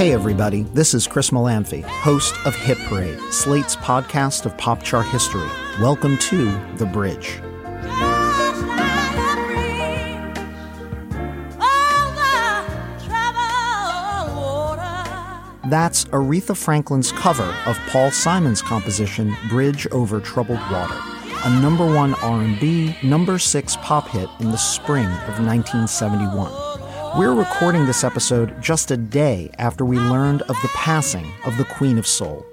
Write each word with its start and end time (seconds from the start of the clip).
Hey, 0.00 0.14
everybody, 0.14 0.62
this 0.72 0.94
is 0.94 1.06
Chris 1.06 1.28
Molanphy, 1.28 1.82
host 1.82 2.34
of 2.46 2.56
Hit 2.56 2.78
Parade, 2.88 3.20
Slate's 3.30 3.76
podcast 3.76 4.46
of 4.46 4.56
pop 4.56 4.82
chart 4.82 5.06
history. 5.06 5.46
Welcome 5.78 6.16
to 6.16 6.58
The 6.76 6.86
Bridge. 6.86 7.38
That's 15.68 16.06
Aretha 16.06 16.56
Franklin's 16.56 17.12
cover 17.12 17.54
of 17.66 17.76
Paul 17.88 18.10
Simon's 18.10 18.62
composition 18.62 19.36
Bridge 19.50 19.86
Over 19.88 20.18
Troubled 20.18 20.60
Water, 20.72 20.96
a 21.44 21.60
number 21.60 21.84
1 21.84 22.14
R&B, 22.14 22.96
number 23.02 23.38
6 23.38 23.76
pop 23.82 24.08
hit 24.08 24.30
in 24.38 24.50
the 24.50 24.56
spring 24.56 25.04
of 25.04 25.44
1971. 25.44 26.69
We're 27.18 27.34
recording 27.34 27.86
this 27.86 28.04
episode 28.04 28.60
just 28.62 28.90
a 28.90 28.96
day 28.96 29.50
after 29.58 29.84
we 29.84 29.98
learned 29.98 30.42
of 30.42 30.56
the 30.62 30.70
passing 30.74 31.26
of 31.44 31.56
the 31.56 31.64
Queen 31.64 31.98
of 31.98 32.06
Soul. 32.06 32.46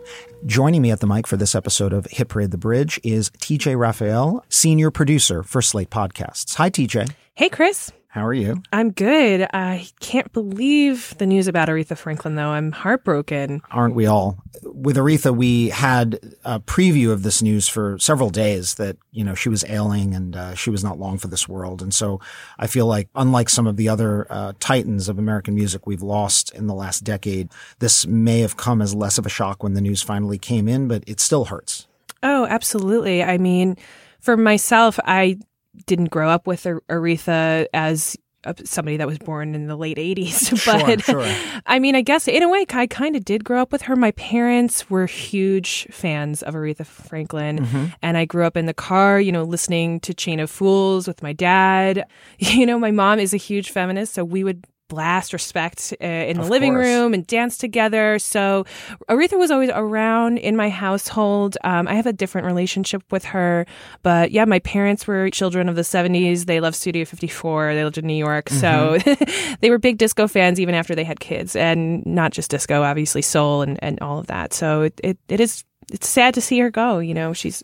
Joining 0.46 0.82
me 0.82 0.90
at 0.92 1.00
the 1.00 1.08
mic 1.08 1.28
for 1.28 1.38
this 1.38 1.54
episode 1.54 1.94
of 1.94 2.06
Hit 2.08 2.28
Parade 2.30 2.52
the 2.52 2.58
Bridge 2.58 3.00
is 3.04 3.30
TJ 3.30 3.78
Raphael, 3.78 4.44
senior 4.50 4.90
producer 4.90 5.44
for 5.44 5.62
Slate 5.62 5.90
Podcasts. 5.90 6.56
Hi, 6.56 6.70
TJ. 6.70 7.12
Hey, 7.36 7.50
Chris. 7.50 7.92
How 8.18 8.26
are 8.26 8.34
you? 8.34 8.64
I'm 8.74 8.90
good. 8.90 9.48
I 9.54 9.88
can't 10.00 10.34
believe 10.34 11.14
the 11.20 11.28
news 11.28 11.48
about 11.48 11.68
Aretha 11.68 11.96
Franklin, 11.96 12.34
though. 12.34 12.50
I'm 12.50 12.72
heartbroken. 12.72 13.62
Aren't 13.70 13.94
we 13.94 14.08
all? 14.08 14.40
With 14.64 14.98
Aretha, 14.98 15.38
we 15.38 15.70
had 15.70 16.20
a 16.44 16.60
preview 16.60 17.12
of 17.12 17.22
this 17.22 17.44
news 17.44 17.68
for 17.68 18.00
several 18.00 18.32
days 18.32 18.74
that, 18.76 18.98
you 19.12 19.24
know, 19.24 19.36
she 19.36 19.50
was 19.50 19.64
ailing 19.70 20.16
and 20.16 20.36
uh, 20.36 20.56
she 20.56 20.72
was 20.72 20.84
not 20.84 20.98
long 20.98 21.20
for 21.20 21.28
this 21.28 21.48
world. 21.48 21.84
And 21.84 21.94
so 21.94 22.20
I 22.58 22.66
feel 22.66 22.88
like, 22.88 23.08
unlike 23.14 23.50
some 23.50 23.68
of 23.68 23.78
the 23.78 23.88
other 23.88 24.26
uh, 24.32 24.54
titans 24.60 25.10
of 25.10 25.20
American 25.20 25.54
music 25.54 25.86
we've 25.86 26.02
lost 26.02 26.52
in 26.56 26.66
the 26.66 26.74
last 26.74 27.04
decade, 27.04 27.52
this 27.78 28.08
may 28.08 28.40
have 28.40 28.58
come 28.58 28.82
as 28.82 28.96
less 28.96 29.20
of 29.20 29.28
a 29.28 29.30
shock 29.30 29.62
when 29.62 29.76
the 29.76 29.82
news 29.82 30.02
finally 30.02 30.40
came 30.40 30.68
in, 30.68 30.88
but 30.88 31.04
it 31.06 31.20
still 31.20 31.46
hurts. 31.46 31.88
Oh, 32.24 32.48
absolutely. 32.48 33.22
I 33.22 33.38
mean, 33.38 33.78
for 34.20 34.36
myself, 34.36 35.00
I 35.06 35.38
didn't 35.86 36.10
grow 36.10 36.30
up 36.30 36.48
with 36.48 36.64
Aretha 36.64 37.68
as 37.74 38.18
somebody 38.64 38.98
that 38.98 39.08
was 39.08 39.18
born 39.18 39.56
in 39.56 39.68
the 39.68 39.76
late 39.76 39.98
80s 39.98 40.66
but 40.66 41.04
sure, 41.04 41.24
sure. 41.24 41.62
i 41.66 41.80
mean 41.80 41.96
i 41.96 42.02
guess 42.02 42.28
in 42.28 42.44
a 42.44 42.50
way 42.50 42.66
i 42.70 42.88
kind 42.88 43.16
of 43.16 43.26
did 43.26 43.44
grow 43.44 43.62
up 43.62 43.72
with 43.72 43.82
her 43.82 43.96
my 43.96 44.12
parents 44.12 44.90
were 44.90 45.06
huge 45.06 45.88
fans 45.92 46.44
of 46.44 46.54
aretha 46.54 46.86
franklin 46.86 47.60
mm-hmm. 47.60 47.86
and 48.02 48.18
i 48.18 48.26
grew 48.26 48.46
up 48.46 48.56
in 48.56 48.66
the 48.66 48.74
car 48.74 49.20
you 49.20 49.32
know 49.32 49.44
listening 49.44 50.00
to 50.00 50.14
chain 50.14 50.40
of 50.40 50.50
fools 50.50 51.08
with 51.08 51.22
my 51.22 51.34
dad 51.34 52.06
you 52.40 52.66
know 52.66 52.80
my 52.80 52.92
mom 52.92 53.20
is 53.20 53.34
a 53.34 53.38
huge 53.38 53.72
feminist 53.72 54.14
so 54.14 54.24
we 54.24 54.44
would 54.44 54.66
blast 54.88 55.34
respect 55.34 55.94
uh, 56.02 56.06
in 56.06 56.38
the 56.38 56.44
of 56.44 56.50
living 56.50 56.74
course. 56.74 56.86
room 56.86 57.14
and 57.14 57.26
dance 57.28 57.58
together. 57.58 58.20
So 58.20 58.66
Aretha 59.10 59.38
was 59.38 59.52
always 59.52 59.70
around 59.74 60.38
in 60.38 60.56
my 60.56 60.70
household. 60.70 61.58
Um, 61.64 61.88
I 61.88 61.96
have 61.96 62.06
a 62.06 62.14
different 62.14 62.48
relationship 62.48 63.04
with 63.12 63.26
her, 63.26 63.66
but 64.04 64.32
yeah, 64.32 64.46
my 64.46 64.60
parents 64.60 65.08
were 65.08 65.30
children 65.30 65.70
of 65.70 65.76
the 65.76 65.82
70s. 65.82 66.46
They 66.46 66.60
loved 66.60 66.76
Studio 66.76 67.06
54. 67.06 67.76
They 67.76 67.84
lived 67.84 67.98
in 67.98 68.08
New 68.08 68.14
York. 68.14 68.50
Mm-hmm. 68.50 69.18
So 69.18 69.56
they 69.62 69.70
were 69.70 69.78
big 69.78 69.98
disco 69.98 70.28
fans 70.28 70.60
even 70.60 70.76
after 70.76 70.96
they 70.96 71.04
had 71.04 71.20
kids 71.20 71.56
and 71.56 72.06
not 72.06 72.32
just 72.32 72.52
disco, 72.52 72.84
obviously 72.84 73.22
soul 73.22 73.62
and, 73.62 73.82
and 73.84 74.00
all 74.02 74.20
of 74.20 74.28
that. 74.28 74.54
So 74.54 74.84
it, 74.84 75.00
it, 75.04 75.18
it 75.28 75.40
is, 75.40 75.64
it's 75.92 76.08
sad 76.08 76.34
to 76.34 76.42
see 76.42 76.60
her 76.60 76.70
go. 76.70 77.00
You 77.00 77.14
know, 77.14 77.34
she's 77.34 77.64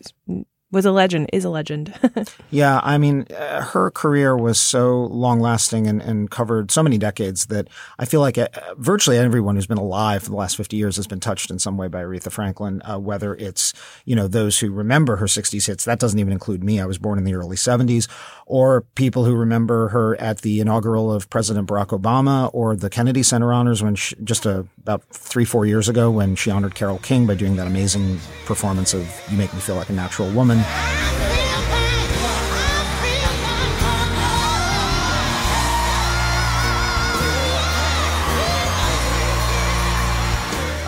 was 0.74 0.84
a 0.84 0.92
legend, 0.92 1.30
is 1.32 1.44
a 1.44 1.50
legend. 1.50 1.94
yeah, 2.50 2.80
I 2.82 2.98
mean, 2.98 3.26
uh, 3.30 3.62
her 3.62 3.90
career 3.90 4.36
was 4.36 4.60
so 4.60 5.04
long 5.04 5.40
lasting 5.40 5.86
and, 5.86 6.02
and, 6.02 6.30
covered 6.30 6.70
so 6.70 6.82
many 6.82 6.98
decades 6.98 7.46
that 7.46 7.68
I 7.98 8.06
feel 8.06 8.20
like 8.20 8.36
uh, 8.36 8.48
virtually 8.76 9.18
everyone 9.18 9.54
who's 9.54 9.68
been 9.68 9.78
alive 9.78 10.24
for 10.24 10.30
the 10.30 10.36
last 10.36 10.56
50 10.56 10.76
years 10.76 10.96
has 10.96 11.06
been 11.06 11.20
touched 11.20 11.50
in 11.50 11.58
some 11.60 11.76
way 11.76 11.86
by 11.86 12.02
Aretha 12.02 12.32
Franklin, 12.32 12.82
uh, 12.82 12.98
whether 12.98 13.34
it's, 13.36 13.72
you 14.04 14.16
know, 14.16 14.26
those 14.26 14.58
who 14.58 14.70
remember 14.70 15.16
her 15.16 15.26
60s 15.26 15.66
hits. 15.66 15.84
That 15.84 16.00
doesn't 16.00 16.18
even 16.18 16.32
include 16.32 16.64
me. 16.64 16.80
I 16.80 16.86
was 16.86 16.98
born 16.98 17.18
in 17.18 17.24
the 17.24 17.34
early 17.34 17.56
70s 17.56 18.08
or 18.46 18.82
people 18.94 19.24
who 19.24 19.34
remember 19.34 19.88
her 19.88 20.16
at 20.20 20.40
the 20.40 20.60
inaugural 20.60 21.12
of 21.12 21.30
President 21.30 21.68
Barack 21.68 21.98
Obama 21.98 22.50
or 22.52 22.74
the 22.74 22.90
Kennedy 22.90 23.22
Center 23.22 23.52
honors 23.52 23.82
when 23.82 23.94
she, 23.94 24.16
just 24.24 24.44
a, 24.44 24.66
about 24.82 25.04
three, 25.10 25.44
four 25.44 25.66
years 25.66 25.88
ago 25.88 26.10
when 26.10 26.34
she 26.34 26.50
honored 26.50 26.74
Carole 26.74 26.98
King 26.98 27.26
by 27.26 27.34
doing 27.34 27.56
that 27.56 27.66
amazing 27.66 28.18
performance 28.44 28.92
of 28.92 29.08
You 29.30 29.38
Make 29.38 29.52
Me 29.54 29.60
Feel 29.60 29.76
Like 29.76 29.88
a 29.88 29.92
Natural 29.92 30.30
Woman. 30.32 30.63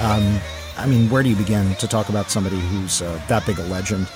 Um, 0.07 0.41
I 0.79 0.87
mean, 0.87 1.11
where 1.11 1.23
do 1.23 1.29
you 1.29 1.37
begin 1.37 1.75
to 1.77 1.89
talk 1.89 2.09
about 2.09 2.31
somebody 2.31 2.59
who's 2.59 3.03
uh, 3.03 3.21
that 3.29 3.45
big 3.45 3.59
a 3.59 3.65
legend? 3.65 4.07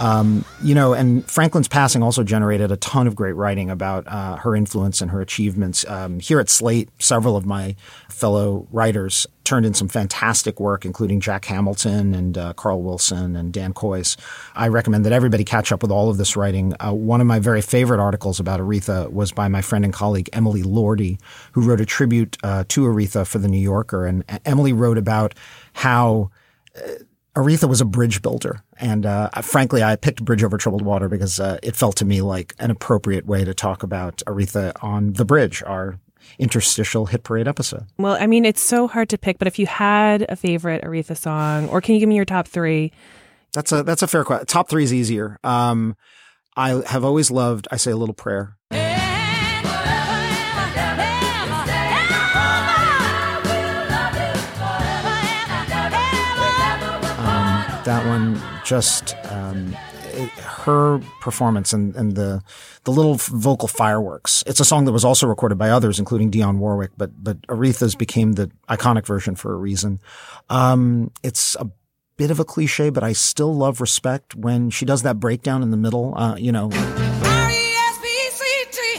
Um, 0.00 0.44
you 0.62 0.74
know, 0.74 0.92
and 0.92 1.24
Franklin's 1.30 1.68
passing 1.68 2.02
also 2.02 2.24
generated 2.24 2.70
a 2.70 2.76
ton 2.76 3.06
of 3.06 3.14
great 3.14 3.34
writing 3.34 3.70
about 3.70 4.06
uh, 4.08 4.36
her 4.36 4.56
influence 4.56 5.00
and 5.00 5.10
her 5.10 5.20
achievements. 5.20 5.86
Um, 5.88 6.18
here 6.18 6.40
at 6.40 6.50
Slate, 6.50 6.90
several 6.98 7.36
of 7.36 7.46
my 7.46 7.76
fellow 8.08 8.66
writers 8.70 9.26
turned 9.46 9.64
in 9.64 9.72
some 9.72 9.88
fantastic 9.88 10.60
work, 10.60 10.84
including 10.84 11.20
Jack 11.20 11.46
Hamilton 11.46 12.14
and 12.14 12.36
uh, 12.36 12.52
Carl 12.54 12.82
Wilson 12.82 13.36
and 13.36 13.52
Dan 13.52 13.72
Kois. 13.72 14.16
I 14.54 14.68
recommend 14.68 15.06
that 15.06 15.12
everybody 15.12 15.44
catch 15.44 15.72
up 15.72 15.82
with 15.82 15.90
all 15.90 16.10
of 16.10 16.18
this 16.18 16.36
writing. 16.36 16.74
Uh, 16.80 16.92
one 16.92 17.20
of 17.20 17.26
my 17.26 17.38
very 17.38 17.62
favorite 17.62 18.00
articles 18.00 18.40
about 18.40 18.60
Aretha 18.60 19.10
was 19.10 19.32
by 19.32 19.48
my 19.48 19.62
friend 19.62 19.84
and 19.84 19.94
colleague 19.94 20.28
Emily 20.32 20.62
Lordi, 20.62 21.18
who 21.52 21.62
wrote 21.62 21.80
a 21.80 21.86
tribute 21.86 22.36
uh, 22.42 22.64
to 22.68 22.82
Aretha 22.82 23.26
for 23.26 23.38
the 23.38 23.48
New 23.48 23.60
Yorker. 23.60 24.04
And 24.04 24.24
Emily 24.44 24.72
wrote 24.72 24.98
about 24.98 25.34
how 25.72 26.30
uh, 26.76 26.80
Aretha 27.36 27.68
was 27.68 27.80
a 27.80 27.84
bridge 27.84 28.22
builder. 28.22 28.62
And 28.78 29.06
uh, 29.06 29.28
frankly, 29.42 29.82
I 29.82 29.96
picked 29.96 30.24
Bridge 30.24 30.42
Over 30.42 30.56
Troubled 30.56 30.82
Water 30.82 31.08
because 31.08 31.38
uh, 31.38 31.58
it 31.62 31.76
felt 31.76 31.96
to 31.96 32.04
me 32.04 32.22
like 32.22 32.54
an 32.58 32.70
appropriate 32.70 33.26
way 33.26 33.44
to 33.44 33.54
talk 33.54 33.82
about 33.82 34.22
Aretha 34.26 34.72
on 34.82 35.12
The 35.12 35.24
Bridge, 35.24 35.62
our 35.62 35.98
interstitial 36.38 37.06
hit 37.06 37.22
parade 37.22 37.48
episode. 37.48 37.86
Well, 37.98 38.16
I 38.20 38.26
mean, 38.26 38.44
it's 38.44 38.62
so 38.62 38.86
hard 38.88 39.08
to 39.10 39.18
pick, 39.18 39.38
but 39.38 39.48
if 39.48 39.58
you 39.58 39.66
had 39.66 40.26
a 40.28 40.36
favorite 40.36 40.82
Aretha 40.82 41.16
song, 41.16 41.68
or 41.68 41.80
can 41.80 41.94
you 41.94 42.00
give 42.00 42.08
me 42.08 42.16
your 42.16 42.24
top 42.24 42.48
three? 42.48 42.92
That's 43.52 43.72
a 43.72 43.82
that's 43.82 44.02
a 44.02 44.06
fair 44.06 44.24
question. 44.24 44.46
Top 44.46 44.68
three 44.68 44.84
is 44.84 44.92
easier. 44.92 45.38
Um, 45.42 45.96
I 46.56 46.82
have 46.86 47.04
always 47.04 47.30
loved 47.30 47.68
I 47.70 47.76
Say 47.76 47.90
a 47.90 47.96
Little 47.96 48.14
Prayer. 48.14 48.56
that 57.86 58.04
one 58.04 58.42
just 58.64 59.14
um, 59.30 59.76
her 60.16 61.00
performance 61.20 61.72
and, 61.72 61.94
and 61.96 62.14
the 62.14 62.42
the 62.84 62.90
little 62.90 63.14
vocal 63.14 63.68
fireworks. 63.68 64.42
It's 64.46 64.60
a 64.60 64.64
song 64.64 64.84
that 64.84 64.92
was 64.92 65.04
also 65.04 65.26
recorded 65.26 65.58
by 65.58 65.70
others, 65.70 65.98
including 65.98 66.30
Dionne 66.30 66.58
Warwick, 66.58 66.92
but 66.96 67.22
but 67.22 67.40
Aretha's 67.42 67.94
became 67.94 68.32
the 68.32 68.50
iconic 68.68 69.06
version 69.06 69.34
for 69.34 69.52
a 69.52 69.56
reason. 69.56 70.00
Um, 70.48 71.10
it's 71.22 71.56
a 71.56 71.70
bit 72.16 72.30
of 72.30 72.40
a 72.40 72.44
cliche, 72.44 72.90
but 72.90 73.04
I 73.04 73.12
still 73.12 73.54
love 73.54 73.80
respect 73.80 74.34
when 74.34 74.70
she 74.70 74.84
does 74.84 75.02
that 75.02 75.20
breakdown 75.20 75.62
in 75.62 75.70
the 75.70 75.76
middle. 75.76 76.16
Uh, 76.16 76.36
you 76.36 76.52
know. 76.52 76.70
R-E-S-P-C-T, 76.72 78.98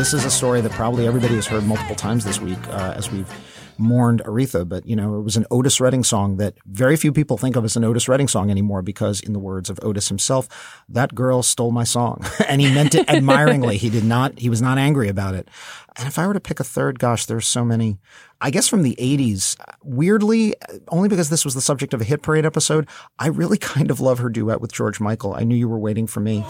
This 0.00 0.14
is 0.14 0.24
a 0.24 0.30
story 0.30 0.62
that 0.62 0.72
probably 0.72 1.06
everybody 1.06 1.34
has 1.34 1.46
heard 1.46 1.64
multiple 1.64 1.94
times 1.94 2.24
this 2.24 2.40
week 2.40 2.56
uh, 2.68 2.94
as 2.96 3.12
we've 3.12 3.30
mourned 3.76 4.22
Aretha. 4.24 4.66
But, 4.66 4.86
you 4.86 4.96
know, 4.96 5.18
it 5.18 5.20
was 5.20 5.36
an 5.36 5.44
Otis 5.50 5.78
Redding 5.78 6.04
song 6.04 6.38
that 6.38 6.54
very 6.64 6.96
few 6.96 7.12
people 7.12 7.36
think 7.36 7.54
of 7.54 7.66
as 7.66 7.76
an 7.76 7.84
Otis 7.84 8.08
Redding 8.08 8.26
song 8.26 8.50
anymore 8.50 8.80
because, 8.80 9.20
in 9.20 9.34
the 9.34 9.38
words 9.38 9.68
of 9.68 9.78
Otis 9.82 10.08
himself, 10.08 10.82
that 10.88 11.14
girl 11.14 11.42
stole 11.42 11.70
my 11.70 11.84
song. 11.84 12.24
and 12.48 12.62
he 12.62 12.72
meant 12.72 12.94
it 12.94 13.10
admiringly. 13.10 13.76
He 13.76 13.90
did 13.90 14.04
not, 14.04 14.38
he 14.38 14.48
was 14.48 14.62
not 14.62 14.78
angry 14.78 15.08
about 15.10 15.34
it. 15.34 15.48
And 15.96 16.08
if 16.08 16.18
I 16.18 16.26
were 16.26 16.32
to 16.32 16.40
pick 16.40 16.60
a 16.60 16.64
third, 16.64 16.98
gosh, 16.98 17.26
there's 17.26 17.46
so 17.46 17.62
many. 17.62 17.98
I 18.40 18.50
guess 18.50 18.68
from 18.68 18.82
the 18.82 18.96
80s, 18.98 19.58
weirdly, 19.82 20.54
only 20.88 21.10
because 21.10 21.28
this 21.28 21.44
was 21.44 21.52
the 21.52 21.60
subject 21.60 21.92
of 21.92 22.00
a 22.00 22.04
hit 22.04 22.22
parade 22.22 22.46
episode, 22.46 22.88
I 23.18 23.26
really 23.26 23.58
kind 23.58 23.90
of 23.90 24.00
love 24.00 24.18
her 24.20 24.30
duet 24.30 24.62
with 24.62 24.72
George 24.72 24.98
Michael. 24.98 25.34
I 25.34 25.44
knew 25.44 25.56
you 25.56 25.68
were 25.68 25.78
waiting 25.78 26.06
for 26.06 26.20
me. 26.20 26.42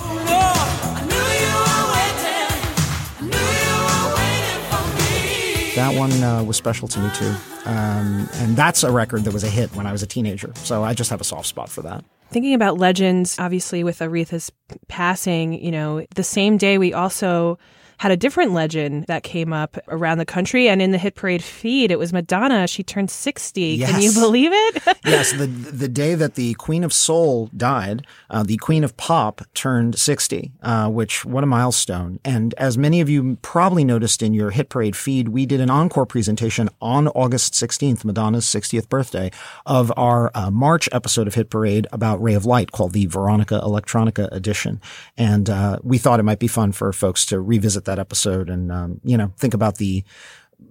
That 5.81 5.99
one 5.99 6.13
uh, 6.23 6.43
was 6.43 6.59
special 6.59 6.87
to 6.89 7.01
me 7.01 7.11
too. 7.15 7.35
Um, 7.65 8.29
and 8.35 8.55
that's 8.55 8.83
a 8.83 8.93
record 8.93 9.25
that 9.25 9.33
was 9.33 9.45
a 9.45 9.49
hit 9.49 9.75
when 9.75 9.87
I 9.87 9.93
was 9.93 10.03
a 10.03 10.07
teenager. 10.07 10.53
So 10.57 10.85
I 10.85 10.93
just 10.93 11.09
have 11.09 11.23
a 11.23 11.25
soft 11.25 11.47
spot 11.47 11.71
for 11.71 11.81
that. 11.83 12.05
Thinking 12.31 12.53
about 12.53 12.77
legends, 12.77 13.39
obviously 13.39 13.83
with 13.83 14.01
Aretha's 14.01 14.53
passing, 14.89 15.55
you 15.55 15.71
know, 15.71 16.05
the 16.15 16.23
same 16.23 16.59
day 16.59 16.77
we 16.77 16.93
also 16.93 17.59
had 18.01 18.11
a 18.11 18.17
different 18.17 18.53
legend 18.53 19.05
that 19.09 19.23
came 19.23 19.53
up 19.53 19.77
around 19.89 20.17
the 20.17 20.25
country. 20.25 20.71
And 20.71 20.81
in 20.81 20.91
the 20.91 20.97
hit 20.97 21.17
parade 21.17 21.45
feed, 21.45 21.91
it 21.91 21.99
was 21.99 22.15
Madonna. 22.15 22.67
She 22.67 22.83
turned 22.83 23.11
60. 23.11 23.61
Yes. 23.61 23.91
Can 23.91 24.01
you 24.01 24.11
believe 24.15 24.51
it? 24.55 24.83
yes. 25.05 25.33
The, 25.33 25.47
the 25.47 25.87
day 25.87 26.15
that 26.15 26.35
the 26.35 26.55
Queen 26.55 26.83
of 26.83 26.95
Soul 26.95 27.51
died, 27.55 28.07
uh, 28.31 28.43
the 28.43 28.57
Queen 28.57 28.85
of 28.85 28.97
Pop 28.97 29.43
turned 29.53 29.99
60, 29.99 30.51
uh, 30.63 30.89
which, 30.89 31.27
what 31.27 31.45
a 31.45 31.47
milestone. 31.47 32.19
And 32.25 32.55
as 32.55 32.79
many 32.79 33.03
of 33.03 33.11
you 33.11 33.37
probably 33.43 33.85
noticed 33.85 34.23
in 34.23 34.33
your 34.33 34.51
hit 34.51 34.71
parade 34.71 34.97
feed, 34.97 35.29
we 35.29 35.45
did 35.45 35.61
an 35.61 35.69
encore 35.69 36.07
presentation 36.07 36.71
on 36.81 37.07
August 37.09 37.53
16th, 37.53 38.03
Madonna's 38.03 38.47
60th 38.47 38.89
birthday, 38.89 39.31
of 39.67 39.93
our 39.99 40.31
uh, 40.35 40.51
March 40.51 40.89
episode 40.91 41.27
of 41.27 41.35
Hit 41.35 41.51
Parade 41.51 41.87
about 41.93 42.23
Ray 42.23 42.33
of 42.33 42.47
Light 42.47 42.73
called 42.73 42.95
the 42.95 43.05
Veronica 43.05 43.61
Electronica 43.63 44.33
edition. 44.33 44.81
And 45.19 45.51
uh, 45.51 45.81
we 45.83 45.99
thought 45.99 46.19
it 46.19 46.23
might 46.23 46.39
be 46.39 46.49
fun 46.49 46.73
for 46.73 46.91
folks 46.95 47.27
to 47.27 47.43
revisit 47.43 47.85
that 47.90 47.90
episode 47.99 48.49
and, 48.49 48.71
um, 48.71 49.01
you 49.05 49.17
know, 49.17 49.33
think 49.37 49.55
about 49.55 49.79
the 49.79 50.05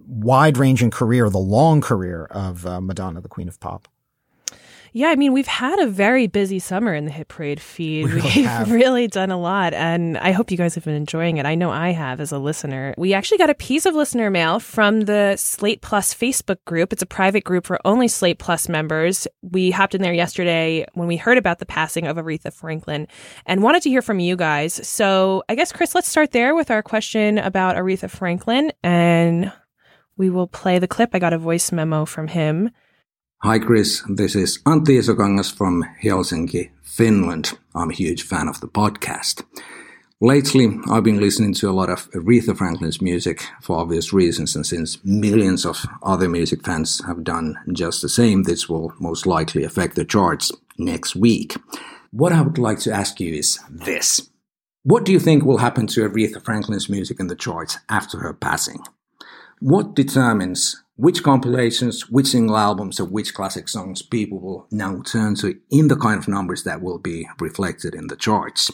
wide 0.06 0.56
ranging 0.56 0.90
career, 0.90 1.28
the 1.28 1.38
long 1.38 1.80
career 1.80 2.24
of 2.30 2.66
uh, 2.66 2.80
Madonna, 2.80 3.20
the 3.20 3.28
Queen 3.28 3.48
of 3.48 3.58
Pop. 3.60 3.88
Yeah, 4.92 5.08
I 5.08 5.16
mean, 5.16 5.32
we've 5.32 5.46
had 5.46 5.78
a 5.78 5.86
very 5.86 6.26
busy 6.26 6.58
summer 6.58 6.92
in 6.94 7.04
the 7.04 7.12
Hit 7.12 7.28
Parade 7.28 7.60
feed. 7.60 8.06
We 8.06 8.12
really 8.12 8.28
have 8.28 8.66
have. 8.66 8.70
really 8.72 9.06
done 9.06 9.30
a 9.30 9.38
lot, 9.38 9.72
and 9.72 10.18
I 10.18 10.32
hope 10.32 10.50
you 10.50 10.56
guys 10.56 10.74
have 10.74 10.84
been 10.84 10.94
enjoying 10.94 11.36
it. 11.36 11.46
I 11.46 11.54
know 11.54 11.70
I 11.70 11.90
have 11.90 12.20
as 12.20 12.32
a 12.32 12.38
listener. 12.38 12.94
We 12.98 13.14
actually 13.14 13.38
got 13.38 13.50
a 13.50 13.54
piece 13.54 13.86
of 13.86 13.94
listener 13.94 14.30
mail 14.30 14.58
from 14.58 15.02
the 15.02 15.36
Slate 15.36 15.80
Plus 15.80 16.12
Facebook 16.12 16.58
group. 16.64 16.92
It's 16.92 17.02
a 17.02 17.06
private 17.06 17.44
group 17.44 17.66
for 17.66 17.78
only 17.84 18.08
Slate 18.08 18.38
Plus 18.38 18.68
members. 18.68 19.28
We 19.42 19.70
hopped 19.70 19.94
in 19.94 20.02
there 20.02 20.12
yesterday 20.12 20.86
when 20.94 21.06
we 21.06 21.16
heard 21.16 21.38
about 21.38 21.60
the 21.60 21.66
passing 21.66 22.06
of 22.06 22.16
Aretha 22.16 22.52
Franklin 22.52 23.06
and 23.46 23.62
wanted 23.62 23.82
to 23.82 23.90
hear 23.90 24.02
from 24.02 24.18
you 24.18 24.36
guys. 24.36 24.86
So 24.86 25.44
I 25.48 25.54
guess, 25.54 25.72
Chris, 25.72 25.94
let's 25.94 26.08
start 26.08 26.32
there 26.32 26.54
with 26.54 26.70
our 26.70 26.82
question 26.82 27.38
about 27.38 27.76
Aretha 27.76 28.10
Franklin, 28.10 28.72
and 28.82 29.52
we 30.16 30.30
will 30.30 30.48
play 30.48 30.78
the 30.78 30.88
clip. 30.88 31.10
I 31.14 31.18
got 31.20 31.32
a 31.32 31.38
voice 31.38 31.70
memo 31.70 32.04
from 32.04 32.28
him. 32.28 32.70
Hi 33.42 33.58
Chris, 33.58 34.02
this 34.06 34.36
is 34.36 34.58
Antti 34.66 34.98
Isokangas 34.98 35.50
from 35.50 35.82
Helsinki, 36.02 36.72
Finland. 36.82 37.56
I'm 37.74 37.88
a 37.88 37.94
huge 37.94 38.22
fan 38.22 38.48
of 38.48 38.60
the 38.60 38.68
podcast. 38.68 39.44
Lately, 40.20 40.78
I've 40.90 41.04
been 41.04 41.20
listening 41.20 41.54
to 41.54 41.70
a 41.70 41.72
lot 41.72 41.88
of 41.88 42.10
Aretha 42.10 42.54
Franklin's 42.54 43.00
music 43.00 43.42
for 43.62 43.78
obvious 43.78 44.12
reasons, 44.12 44.54
and 44.54 44.66
since 44.66 45.02
millions 45.04 45.64
of 45.64 45.86
other 46.02 46.28
music 46.28 46.66
fans 46.66 47.02
have 47.06 47.24
done 47.24 47.56
just 47.72 48.02
the 48.02 48.10
same, 48.10 48.42
this 48.42 48.68
will 48.68 48.92
most 49.00 49.24
likely 49.26 49.64
affect 49.64 49.94
the 49.94 50.04
charts 50.04 50.52
next 50.76 51.16
week. 51.16 51.56
What 52.10 52.34
I 52.34 52.42
would 52.42 52.58
like 52.58 52.80
to 52.80 52.92
ask 52.92 53.20
you 53.20 53.32
is 53.32 53.58
this. 53.70 54.28
What 54.82 55.06
do 55.06 55.12
you 55.12 55.18
think 55.18 55.46
will 55.46 55.64
happen 55.64 55.86
to 55.86 56.06
Aretha 56.06 56.44
Franklin's 56.44 56.90
music 56.90 57.18
in 57.18 57.28
the 57.28 57.36
charts 57.36 57.78
after 57.88 58.18
her 58.18 58.34
passing? 58.34 58.82
What 59.60 59.94
determines 59.94 60.82
which 61.00 61.22
compilations, 61.22 62.10
which 62.10 62.26
single 62.26 62.58
albums, 62.58 63.00
or 63.00 63.06
which 63.06 63.32
classic 63.32 63.68
songs 63.68 64.02
people 64.02 64.38
will 64.38 64.66
now 64.70 65.00
turn 65.00 65.34
to 65.36 65.58
in 65.70 65.88
the 65.88 65.96
kind 65.96 66.18
of 66.18 66.28
numbers 66.28 66.64
that 66.64 66.82
will 66.82 66.98
be 66.98 67.26
reflected 67.38 67.94
in 67.94 68.08
the 68.08 68.16
charts? 68.16 68.70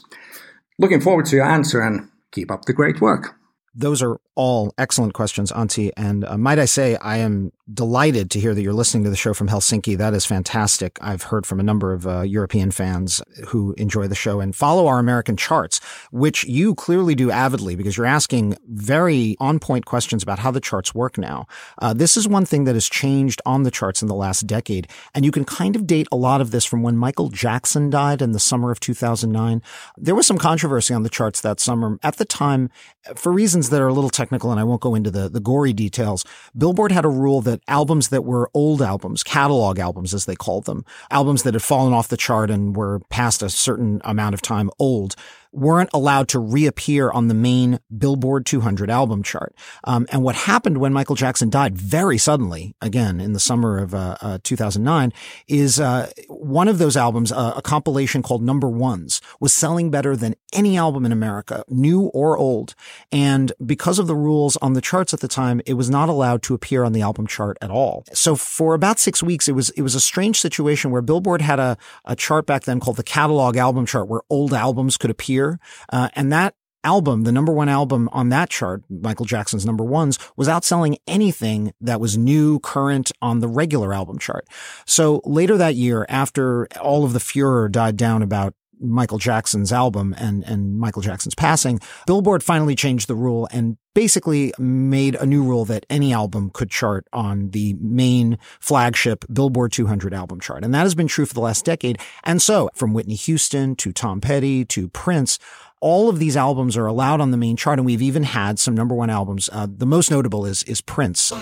Looking 0.77 1.01
forward 1.01 1.27
to 1.27 1.37
your 1.37 1.45
answer 1.45 1.81
and 1.81 2.09
keep 2.33 2.51
up 2.51 2.65
the 2.65 2.73
great 2.73 3.01
work. 3.01 3.37
Those 3.75 4.03
are 4.03 4.19
all 4.37 4.75
excellent 4.77 5.15
questions, 5.15 5.51
Antti. 5.51 5.91
And 5.97 6.25
uh, 6.25 6.37
might 6.37 6.59
I 6.59 6.67
say, 6.67 6.97
I 6.97 7.17
am 7.17 7.53
delighted 7.73 8.31
to 8.31 8.39
hear 8.39 8.55
that 8.55 8.63
you're 8.63 8.75
listening 8.75 9.03
to 9.03 9.11
the 9.11 9.17
show 9.17 9.35
from 9.35 9.49
Helsinki. 9.49 9.97
That 9.97 10.15
is 10.15 10.25
fantastic. 10.25 10.99
I've 11.01 11.23
heard 11.23 11.47
from 11.47 11.59
a 11.59 11.65
number 11.65 11.93
of 11.93 12.07
uh, 12.07 12.21
European 12.21 12.71
fans 12.71 13.23
who 13.49 13.75
enjoy 13.79 14.07
the 14.07 14.15
show 14.15 14.39
and 14.39 14.55
follow 14.55 14.87
our 14.87 14.99
American 14.99 15.37
charts, 15.37 15.81
which 16.13 16.45
you 16.45 16.75
clearly 16.75 17.15
do 17.15 17.31
avidly 17.31 17.75
because 17.75 17.97
you're 17.97 18.07
asking 18.07 18.57
very 18.69 19.37
on 19.41 19.59
point 19.59 19.87
questions 19.87 20.23
about 20.23 20.39
how 20.39 20.51
the 20.51 20.61
charts 20.61 20.95
work 20.95 21.19
now. 21.19 21.47
Uh, 21.79 21.93
this 21.93 22.17
is 22.17 22.29
one 22.29 22.45
thing 22.45 22.65
that 22.65 22.75
has 22.75 22.89
changed 22.89 23.43
on 23.47 23.63
the 23.63 23.71
charts 23.71 24.03
in 24.03 24.09
the 24.09 24.15
last 24.15 24.47
decade. 24.47 24.87
And 25.15 25.25
you 25.25 25.33
can 25.33 25.45
kind 25.45 25.75
of 25.75 25.87
date 25.87 26.07
a 26.13 26.17
lot 26.17 26.41
of 26.41 26.51
this 26.51 26.65
from 26.65 26.83
when 26.83 26.97
Michael 26.97 27.31
Jackson 27.31 27.91
died 27.91 28.21
in 28.21 28.33
the 28.33 28.39
summer 28.39 28.71
of 28.71 28.81
2009. 28.81 29.63
There 29.97 30.15
was 30.15 30.27
some 30.27 30.39
controversy 30.39 30.95
on 30.95 31.03
the 31.03 31.09
charts 31.09 31.41
that 31.41 31.59
summer. 31.59 31.99
At 32.03 32.19
the 32.19 32.25
time, 32.25 32.71
for 33.17 33.33
reasons 33.33 33.71
that 33.71 33.81
are 33.81 33.89
a 33.89 33.93
little 33.95 34.11
and 34.31 34.61
I 34.61 34.65
won't 34.65 34.81
go 34.81 34.95
into 34.95 35.11
the, 35.11 35.29
the 35.29 35.41
gory 35.41 35.73
details, 35.73 36.25
Billboard 36.57 36.93
had 36.93 37.05
a 37.05 37.09
rule 37.09 37.41
that 37.43 37.61
albums 37.69 38.09
that 38.09 38.25
were 38.25 38.51
old 38.55 38.83
albums, 38.83 39.23
catalog 39.23 39.79
albums 39.79 40.15
as 40.15 40.25
they 40.25 40.37
called 40.37 40.65
them, 40.65 40.85
albums 41.11 41.43
that 41.43 41.55
had 41.55 41.63
fallen 41.63 41.93
off 41.93 42.09
the 42.09 42.17
chart 42.17 42.51
and 42.51 42.77
were 42.77 43.01
past 43.11 43.43
a 43.43 43.51
certain 43.51 44.01
amount 44.05 44.35
of 44.35 44.43
time 44.43 44.71
old, 44.79 45.17
weren't 45.53 45.91
allowed 45.93 46.29
to 46.29 46.39
reappear 46.39 47.11
on 47.11 47.29
the 47.29 47.35
main 47.35 47.79
Billboard 47.97 48.47
200 48.47 48.91
album 48.91 49.23
chart. 49.23 49.55
Um, 49.85 50.07
and 50.11 50.23
what 50.23 50.35
happened 50.35 50.79
when 50.79 50.93
Michael 50.93 51.17
Jackson 51.17 51.51
died 51.51 51.77
very 51.77 52.19
suddenly, 52.19 52.75
again 52.81 53.21
in 53.21 53.33
the 53.33 53.41
summer 53.41 53.79
of 53.79 53.95
uh, 53.95 54.17
uh, 54.21 54.39
2009, 54.43 55.13
is 55.49 55.81
uh, 55.81 56.11
one 56.29 56.69
of 56.69 56.79
those 56.79 56.97
albums, 56.97 57.33
uh, 57.33 57.55
a 57.57 57.63
compilation 57.63 58.23
called 58.23 58.43
Number 58.43 58.69
Ones, 58.69 59.21
was 59.41 59.53
selling 59.53 59.91
better 59.91 60.17
than 60.17 60.35
any 60.53 60.77
album 60.77 61.05
in 61.05 61.13
America, 61.13 61.65
new 61.69 62.07
or 62.07 62.37
old. 62.37 62.75
And 63.13 63.53
because 63.65 63.99
of 63.99 64.07
the 64.07 64.17
rules 64.17 64.57
on 64.59 64.73
the 64.73 64.81
charts 64.81 65.13
at 65.13 65.21
the 65.21 65.29
time, 65.29 65.61
it 65.67 65.75
was 65.75 65.91
not 65.91 66.09
allowed 66.09 66.43
to 66.45 66.55
appear 66.55 66.85
on 66.85 66.93
the 66.93 67.03
album 67.03 67.27
chart 67.27 67.57
at 67.61 67.71
all. 67.71 68.05
So 68.13 68.37
for 68.37 68.75
about 68.75 68.99
six 68.99 69.23
weeks, 69.23 69.49
it 69.49 69.53
was 69.53 69.71
it 69.71 69.83
was 69.83 69.95
a 69.95 70.01
strange 70.01 70.41
situation 70.41 70.91
where 70.91 71.03
Billboard 71.03 71.43
had 71.43 71.59
a, 71.59 71.77
a 72.05 72.17
chart 72.17 72.47
back 72.47 72.65
then 72.65 72.81
called 72.81 72.97
the 72.97 73.03
catalog 73.03 73.57
album 73.57 73.87
chart, 73.87 74.09
where 74.09 74.23
old 74.31 74.53
albums 74.53 74.97
could 74.97 75.11
appear. 75.11 75.46
Uh, 75.91 76.09
and 76.15 76.33
that 76.33 76.55
album, 76.87 77.25
the 77.25 77.33
number 77.33 77.53
one 77.53 77.69
album 77.69 78.09
on 78.13 78.29
that 78.29 78.49
chart, 78.49 78.83
Michael 78.89 79.27
Jackson's 79.27 79.67
number 79.67 79.85
ones, 79.85 80.19
was 80.37 80.47
outselling 80.47 80.97
anything 81.07 81.73
that 81.81 82.01
was 82.01 82.17
new, 82.17 82.61
current 82.61 83.11
on 83.21 83.41
the 83.41 83.49
regular 83.49 83.93
album 83.93 84.19
chart. 84.19 84.47
So 84.87 85.21
later 85.25 85.57
that 85.57 85.75
year, 85.75 86.07
after 86.09 86.69
all 86.81 87.05
of 87.05 87.13
the 87.13 87.21
furor 87.21 87.69
died 87.69 87.97
down 87.97 88.23
about 88.23 88.55
Michael 88.81 89.19
Jackson's 89.19 89.73
album 89.73 90.15
and, 90.19 90.45
and 90.45 90.79
Michael 90.79 91.03
Jackson's 91.03 91.35
passing, 91.35 91.81
Billboard 92.07 92.43
finally 92.43 92.75
changed 92.75 93.09
the 93.09 93.15
rule 93.15 93.49
and 93.51 93.77
basically 93.95 94.53
made 94.59 95.15
a 95.15 95.25
new 95.25 95.43
rule 95.43 95.65
that 95.65 95.87
any 95.89 96.13
album 96.13 96.51
could 96.51 96.71
chart 96.71 97.07
on 97.13 97.51
the 97.51 97.75
main 97.81 98.39
flagship 98.61 99.25
Billboard 99.33 99.73
200 99.73 100.13
album 100.13 100.39
chart. 100.41 100.65
And 100.65 100.75
that 100.75 100.83
has 100.83 100.95
been 100.95 101.09
true 101.09 101.25
for 101.25 101.35
the 101.35 101.41
last 101.41 101.65
decade. 101.65 101.99
And 102.23 102.43
so 102.43 102.69
from 102.75 102.93
Whitney 102.93 103.15
Houston 103.15 103.75
to 103.77 103.93
Tom 103.93 104.21
Petty 104.21 104.65
to 104.67 104.89
Prince, 104.89 105.39
all 105.81 106.09
of 106.09 106.19
these 106.19 106.37
albums 106.37 106.77
are 106.77 106.87
allowed 106.87 107.21
on 107.21 107.31
the 107.31 107.37
main 107.37 107.57
chart, 107.57 107.79
and 107.79 107.87
we've 107.87 108.03
even 108.03 108.23
had 108.23 108.59
some 108.59 108.75
number 108.75 108.95
one 108.95 109.11
albums. 109.11 109.51
Uh, 109.53 109.67
the 109.71 109.87
most 109.87 110.11
notable 110.11 110.47
is 110.47 110.63
is 110.65 110.81
Prince. 110.81 111.33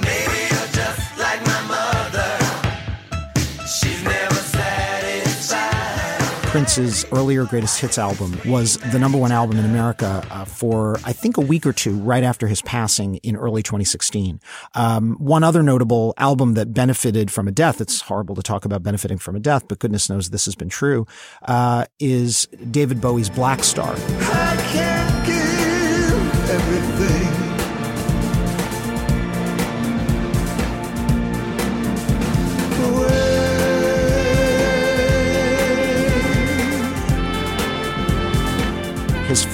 Prince's 6.54 7.04
earlier 7.10 7.44
greatest 7.46 7.80
hits 7.80 7.98
album 7.98 8.38
was 8.46 8.76
the 8.76 8.98
number 9.00 9.18
one 9.18 9.32
album 9.32 9.58
in 9.58 9.64
America 9.64 10.24
uh, 10.30 10.44
for, 10.44 10.94
I 11.04 11.12
think, 11.12 11.36
a 11.36 11.40
week 11.40 11.66
or 11.66 11.72
two 11.72 11.96
right 11.96 12.22
after 12.22 12.46
his 12.46 12.62
passing 12.62 13.16
in 13.24 13.34
early 13.34 13.60
2016. 13.60 14.38
Um, 14.76 15.16
one 15.18 15.42
other 15.42 15.64
notable 15.64 16.14
album 16.16 16.54
that 16.54 16.72
benefited 16.72 17.32
from 17.32 17.48
a 17.48 17.50
death, 17.50 17.80
it's 17.80 18.02
horrible 18.02 18.36
to 18.36 18.42
talk 18.42 18.64
about 18.64 18.84
benefiting 18.84 19.18
from 19.18 19.34
a 19.34 19.40
death, 19.40 19.66
but 19.66 19.80
goodness 19.80 20.08
knows 20.08 20.30
this 20.30 20.44
has 20.44 20.54
been 20.54 20.68
true, 20.68 21.08
uh, 21.42 21.86
is 21.98 22.46
David 22.70 23.00
Bowie's 23.00 23.30
Blackstar. 23.30 23.96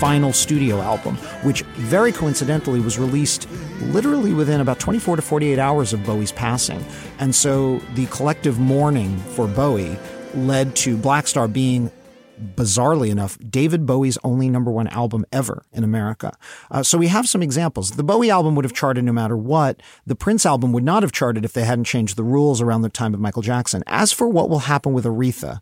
Final 0.01 0.33
studio 0.33 0.81
album, 0.81 1.17
which 1.45 1.61
very 1.77 2.11
coincidentally 2.11 2.81
was 2.81 2.99
released 2.99 3.47
literally 3.83 4.33
within 4.33 4.63
about 4.63 4.81
24 4.81 5.17
to 5.17 5.23
48 5.23 5.59
hours 5.59 5.93
of 5.93 6.03
Bowie's 6.05 6.33
passing. 6.33 6.83
And 7.19 7.35
so 7.35 7.81
the 7.95 8.07
collective 8.07 8.59
mourning 8.59 9.19
for 9.19 9.47
Bowie 9.47 9.99
led 10.35 10.75
to 10.77 10.97
Blackstar 10.97 11.53
being 11.53 11.91
bizarrely 12.41 13.11
enough, 13.11 13.39
David 13.49 13.87
Bowie's 13.87 14.19
only 14.25 14.49
number 14.49 14.71
one 14.71 14.89
album 14.89 15.27
ever 15.33 15.63
in 15.73 15.85
America. 15.85 16.37
Uh, 16.71 16.83
so 16.83 16.97
we 16.97 17.09
have 17.09 17.29
some 17.29 17.43
examples. 17.43 17.93
The 17.93 18.03
Bowie 18.03 18.31
album 18.31 18.55
would 18.55 18.65
have 18.65 18.73
charted 18.73 19.05
no 19.05 19.13
matter 19.13 19.37
what. 19.37 19.83
The 20.07 20.17
Prince 20.17 20.47
album 20.47 20.73
would 20.73 20.85
not 20.85 21.03
have 21.03 21.13
charted 21.13 21.45
if 21.45 21.53
they 21.53 21.65
hadn't 21.65 21.85
changed 21.85 22.17
the 22.17 22.23
rules 22.23 22.61
around 22.61 22.83
the 22.83 22.89
time 22.89 23.15
of 23.15 23.21
Michael 23.21 23.43
Jackson. 23.43 23.83
As 23.87 24.13
for 24.13 24.29
what 24.29 24.49
will 24.49 24.61
happen 24.61 24.93
with 24.93 25.05
Aretha, 25.05 25.61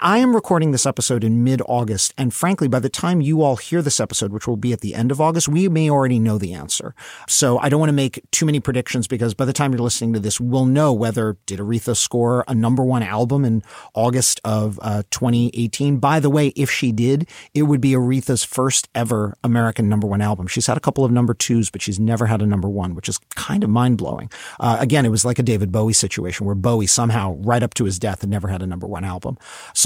I 0.00 0.18
am 0.18 0.34
recording 0.34 0.70
this 0.70 0.86
episode 0.86 1.24
in 1.24 1.42
mid 1.42 1.60
August. 1.66 2.14
And 2.16 2.32
frankly, 2.32 2.68
by 2.68 2.78
the 2.78 2.88
time 2.88 3.20
you 3.20 3.42
all 3.42 3.56
hear 3.56 3.82
this 3.82 3.98
episode, 3.98 4.32
which 4.32 4.46
will 4.46 4.56
be 4.56 4.72
at 4.72 4.80
the 4.80 4.94
end 4.94 5.10
of 5.10 5.20
August, 5.20 5.48
we 5.48 5.68
may 5.68 5.90
already 5.90 6.18
know 6.18 6.38
the 6.38 6.54
answer. 6.54 6.94
So 7.26 7.58
I 7.58 7.68
don't 7.68 7.80
want 7.80 7.90
to 7.90 7.94
make 7.94 8.22
too 8.30 8.46
many 8.46 8.60
predictions 8.60 9.08
because 9.08 9.34
by 9.34 9.44
the 9.44 9.52
time 9.52 9.72
you're 9.72 9.82
listening 9.82 10.12
to 10.12 10.20
this, 10.20 10.40
we'll 10.40 10.66
know 10.66 10.92
whether 10.92 11.36
did 11.46 11.58
Aretha 11.58 11.96
score 11.96 12.44
a 12.46 12.54
number 12.54 12.84
one 12.84 13.02
album 13.02 13.44
in 13.44 13.62
August 13.94 14.40
of 14.44 14.78
uh, 14.82 15.02
2018. 15.10 15.98
By 15.98 16.20
the 16.20 16.30
way, 16.30 16.48
if 16.48 16.70
she 16.70 16.92
did, 16.92 17.28
it 17.54 17.62
would 17.62 17.80
be 17.80 17.92
Aretha's 17.92 18.44
first 18.44 18.88
ever 18.94 19.36
American 19.42 19.88
number 19.88 20.06
one 20.06 20.20
album. 20.20 20.46
She's 20.46 20.66
had 20.66 20.76
a 20.76 20.80
couple 20.80 21.04
of 21.04 21.10
number 21.10 21.34
twos, 21.34 21.70
but 21.70 21.82
she's 21.82 21.98
never 21.98 22.26
had 22.26 22.40
a 22.40 22.46
number 22.46 22.68
one, 22.68 22.94
which 22.94 23.08
is 23.08 23.18
kind 23.34 23.64
of 23.64 23.70
mind 23.70 23.98
blowing. 23.98 24.30
Uh, 24.60 24.76
again, 24.80 25.04
it 25.04 25.10
was 25.10 25.24
like 25.24 25.38
a 25.38 25.42
David 25.42 25.72
Bowie 25.72 25.92
situation 25.92 26.46
where 26.46 26.54
Bowie 26.54 26.86
somehow, 26.86 27.34
right 27.38 27.62
up 27.62 27.74
to 27.74 27.84
his 27.84 27.98
death, 27.98 28.20
had 28.20 28.30
never 28.30 28.48
had 28.48 28.62
a 28.62 28.66
number 28.66 28.86
one 28.86 29.04
album. 29.04 29.38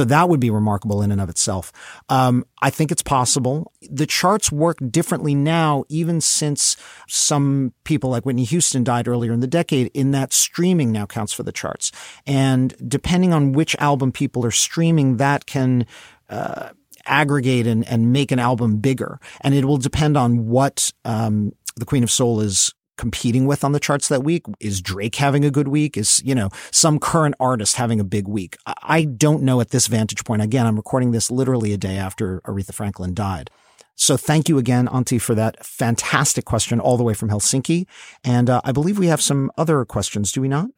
So 0.02 0.06
that 0.06 0.28
would 0.28 0.40
be 0.40 0.50
remarkable 0.50 1.00
in 1.00 1.12
and 1.12 1.20
of 1.20 1.28
itself. 1.28 1.70
Um, 2.08 2.44
I 2.60 2.70
think 2.70 2.90
it's 2.90 3.04
possible. 3.04 3.70
The 3.88 4.04
charts 4.04 4.50
work 4.50 4.78
differently 4.90 5.32
now, 5.32 5.84
even 5.88 6.20
since 6.20 6.76
some 7.06 7.72
people 7.84 8.10
like 8.10 8.26
Whitney 8.26 8.42
Houston 8.42 8.82
died 8.82 9.06
earlier 9.06 9.32
in 9.32 9.38
the 9.38 9.46
decade, 9.46 9.92
in 9.94 10.10
that 10.10 10.32
streaming 10.32 10.90
now 10.90 11.06
counts 11.06 11.32
for 11.32 11.44
the 11.44 11.52
charts. 11.52 11.92
And 12.26 12.74
depending 12.84 13.32
on 13.32 13.52
which 13.52 13.76
album 13.76 14.10
people 14.10 14.44
are 14.44 14.50
streaming, 14.50 15.18
that 15.18 15.46
can, 15.46 15.86
uh, 16.28 16.70
aggregate 17.06 17.68
and, 17.68 17.86
and 17.86 18.12
make 18.12 18.32
an 18.32 18.40
album 18.40 18.78
bigger. 18.78 19.20
And 19.42 19.54
it 19.54 19.66
will 19.66 19.78
depend 19.78 20.16
on 20.16 20.48
what, 20.48 20.92
um, 21.04 21.52
the 21.76 21.84
Queen 21.84 22.02
of 22.02 22.10
Soul 22.10 22.40
is 22.40 22.74
competing 23.02 23.46
with 23.46 23.64
on 23.64 23.72
the 23.72 23.80
charts 23.80 24.06
that 24.06 24.22
week? 24.22 24.44
Is 24.60 24.80
Drake 24.80 25.16
having 25.16 25.44
a 25.44 25.50
good 25.50 25.66
week? 25.66 25.96
Is, 25.96 26.22
you 26.24 26.36
know, 26.36 26.50
some 26.70 27.00
current 27.00 27.34
artist 27.40 27.74
having 27.74 27.98
a 27.98 28.04
big 28.04 28.28
week? 28.28 28.56
I 28.64 29.02
don't 29.02 29.42
know 29.42 29.60
at 29.60 29.70
this 29.70 29.88
vantage 29.88 30.24
point. 30.24 30.40
Again, 30.40 30.68
I'm 30.68 30.76
recording 30.76 31.10
this 31.10 31.28
literally 31.28 31.72
a 31.72 31.76
day 31.76 31.96
after 31.96 32.40
Aretha 32.42 32.72
Franklin 32.72 33.12
died. 33.12 33.50
So 33.96 34.16
thank 34.16 34.48
you 34.48 34.56
again, 34.56 34.86
Antti, 34.86 35.20
for 35.20 35.34
that 35.34 35.66
fantastic 35.66 36.44
question 36.44 36.78
all 36.78 36.96
the 36.96 37.02
way 37.02 37.12
from 37.12 37.28
Helsinki. 37.28 37.86
And 38.22 38.48
uh, 38.48 38.60
I 38.64 38.70
believe 38.70 39.00
we 39.00 39.08
have 39.08 39.20
some 39.20 39.50
other 39.58 39.84
questions, 39.84 40.30
do 40.30 40.40
we 40.40 40.46
not? 40.46 40.68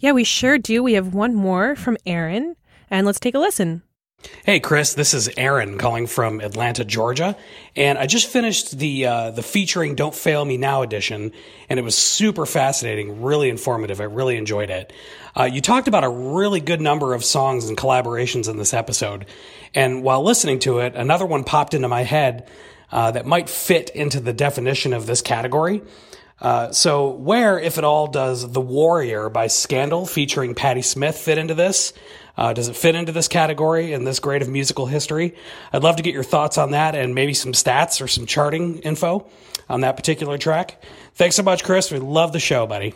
Yeah, 0.00 0.10
we 0.10 0.24
sure 0.24 0.58
do. 0.58 0.82
We 0.82 0.94
have 0.94 1.14
one 1.14 1.36
more 1.36 1.76
from 1.76 1.96
Aaron, 2.04 2.56
and 2.90 3.06
let's 3.06 3.20
take 3.20 3.36
a 3.36 3.38
listen. 3.38 3.82
Hey, 4.44 4.60
Chris, 4.60 4.94
this 4.94 5.14
is 5.14 5.30
Aaron 5.36 5.78
calling 5.78 6.06
from 6.06 6.40
Atlanta, 6.40 6.84
Georgia, 6.84 7.36
and 7.74 7.98
I 7.98 8.06
just 8.06 8.26
finished 8.26 8.78
the 8.78 9.06
uh, 9.06 9.30
the 9.30 9.42
featuring 9.42 9.94
"Don't 9.94 10.14
Fail 10.14 10.44
Me 10.44 10.58
Now" 10.58 10.82
edition, 10.82 11.32
and 11.70 11.78
it 11.78 11.82
was 11.82 11.96
super 11.96 12.44
fascinating, 12.44 13.22
really 13.22 13.48
informative. 13.48 14.00
I 14.00 14.04
really 14.04 14.36
enjoyed 14.36 14.68
it. 14.68 14.92
Uh, 15.34 15.44
you 15.44 15.62
talked 15.62 15.88
about 15.88 16.04
a 16.04 16.08
really 16.10 16.60
good 16.60 16.82
number 16.82 17.14
of 17.14 17.24
songs 17.24 17.68
and 17.68 17.78
collaborations 17.78 18.48
in 18.48 18.58
this 18.58 18.74
episode, 18.74 19.24
and 19.74 20.02
while 20.02 20.22
listening 20.22 20.58
to 20.60 20.80
it, 20.80 20.94
another 20.96 21.24
one 21.24 21.42
popped 21.42 21.72
into 21.72 21.88
my 21.88 22.02
head 22.02 22.48
uh, 22.92 23.10
that 23.12 23.24
might 23.24 23.48
fit 23.48 23.88
into 23.90 24.20
the 24.20 24.34
definition 24.34 24.92
of 24.92 25.06
this 25.06 25.22
category. 25.22 25.80
Uh, 26.40 26.72
so, 26.72 27.10
where, 27.10 27.58
if 27.58 27.78
at 27.78 27.84
all, 27.84 28.06
does 28.06 28.52
"The 28.52 28.60
Warrior" 28.60 29.30
by 29.30 29.46
Scandal 29.46 30.04
featuring 30.04 30.54
Patti 30.54 30.82
Smith 30.82 31.16
fit 31.16 31.38
into 31.38 31.54
this? 31.54 31.92
Uh, 32.36 32.52
does 32.52 32.68
it 32.68 32.76
fit 32.76 32.94
into 32.94 33.12
this 33.12 33.28
category 33.28 33.92
in 33.92 34.04
this 34.04 34.18
grade 34.18 34.42
of 34.42 34.48
musical 34.48 34.86
history? 34.86 35.34
I'd 35.72 35.82
love 35.82 35.96
to 35.96 36.02
get 36.02 36.14
your 36.14 36.22
thoughts 36.22 36.58
on 36.58 36.70
that 36.72 36.94
and 36.94 37.14
maybe 37.14 37.34
some 37.34 37.52
stats 37.52 38.02
or 38.02 38.08
some 38.08 38.26
charting 38.26 38.78
info 38.78 39.26
on 39.68 39.80
that 39.82 39.96
particular 39.96 40.38
track. 40.38 40.82
Thanks 41.14 41.36
so 41.36 41.42
much, 41.42 41.64
Chris. 41.64 41.90
We 41.90 41.98
love 41.98 42.32
the 42.32 42.40
show, 42.40 42.66
buddy. 42.66 42.94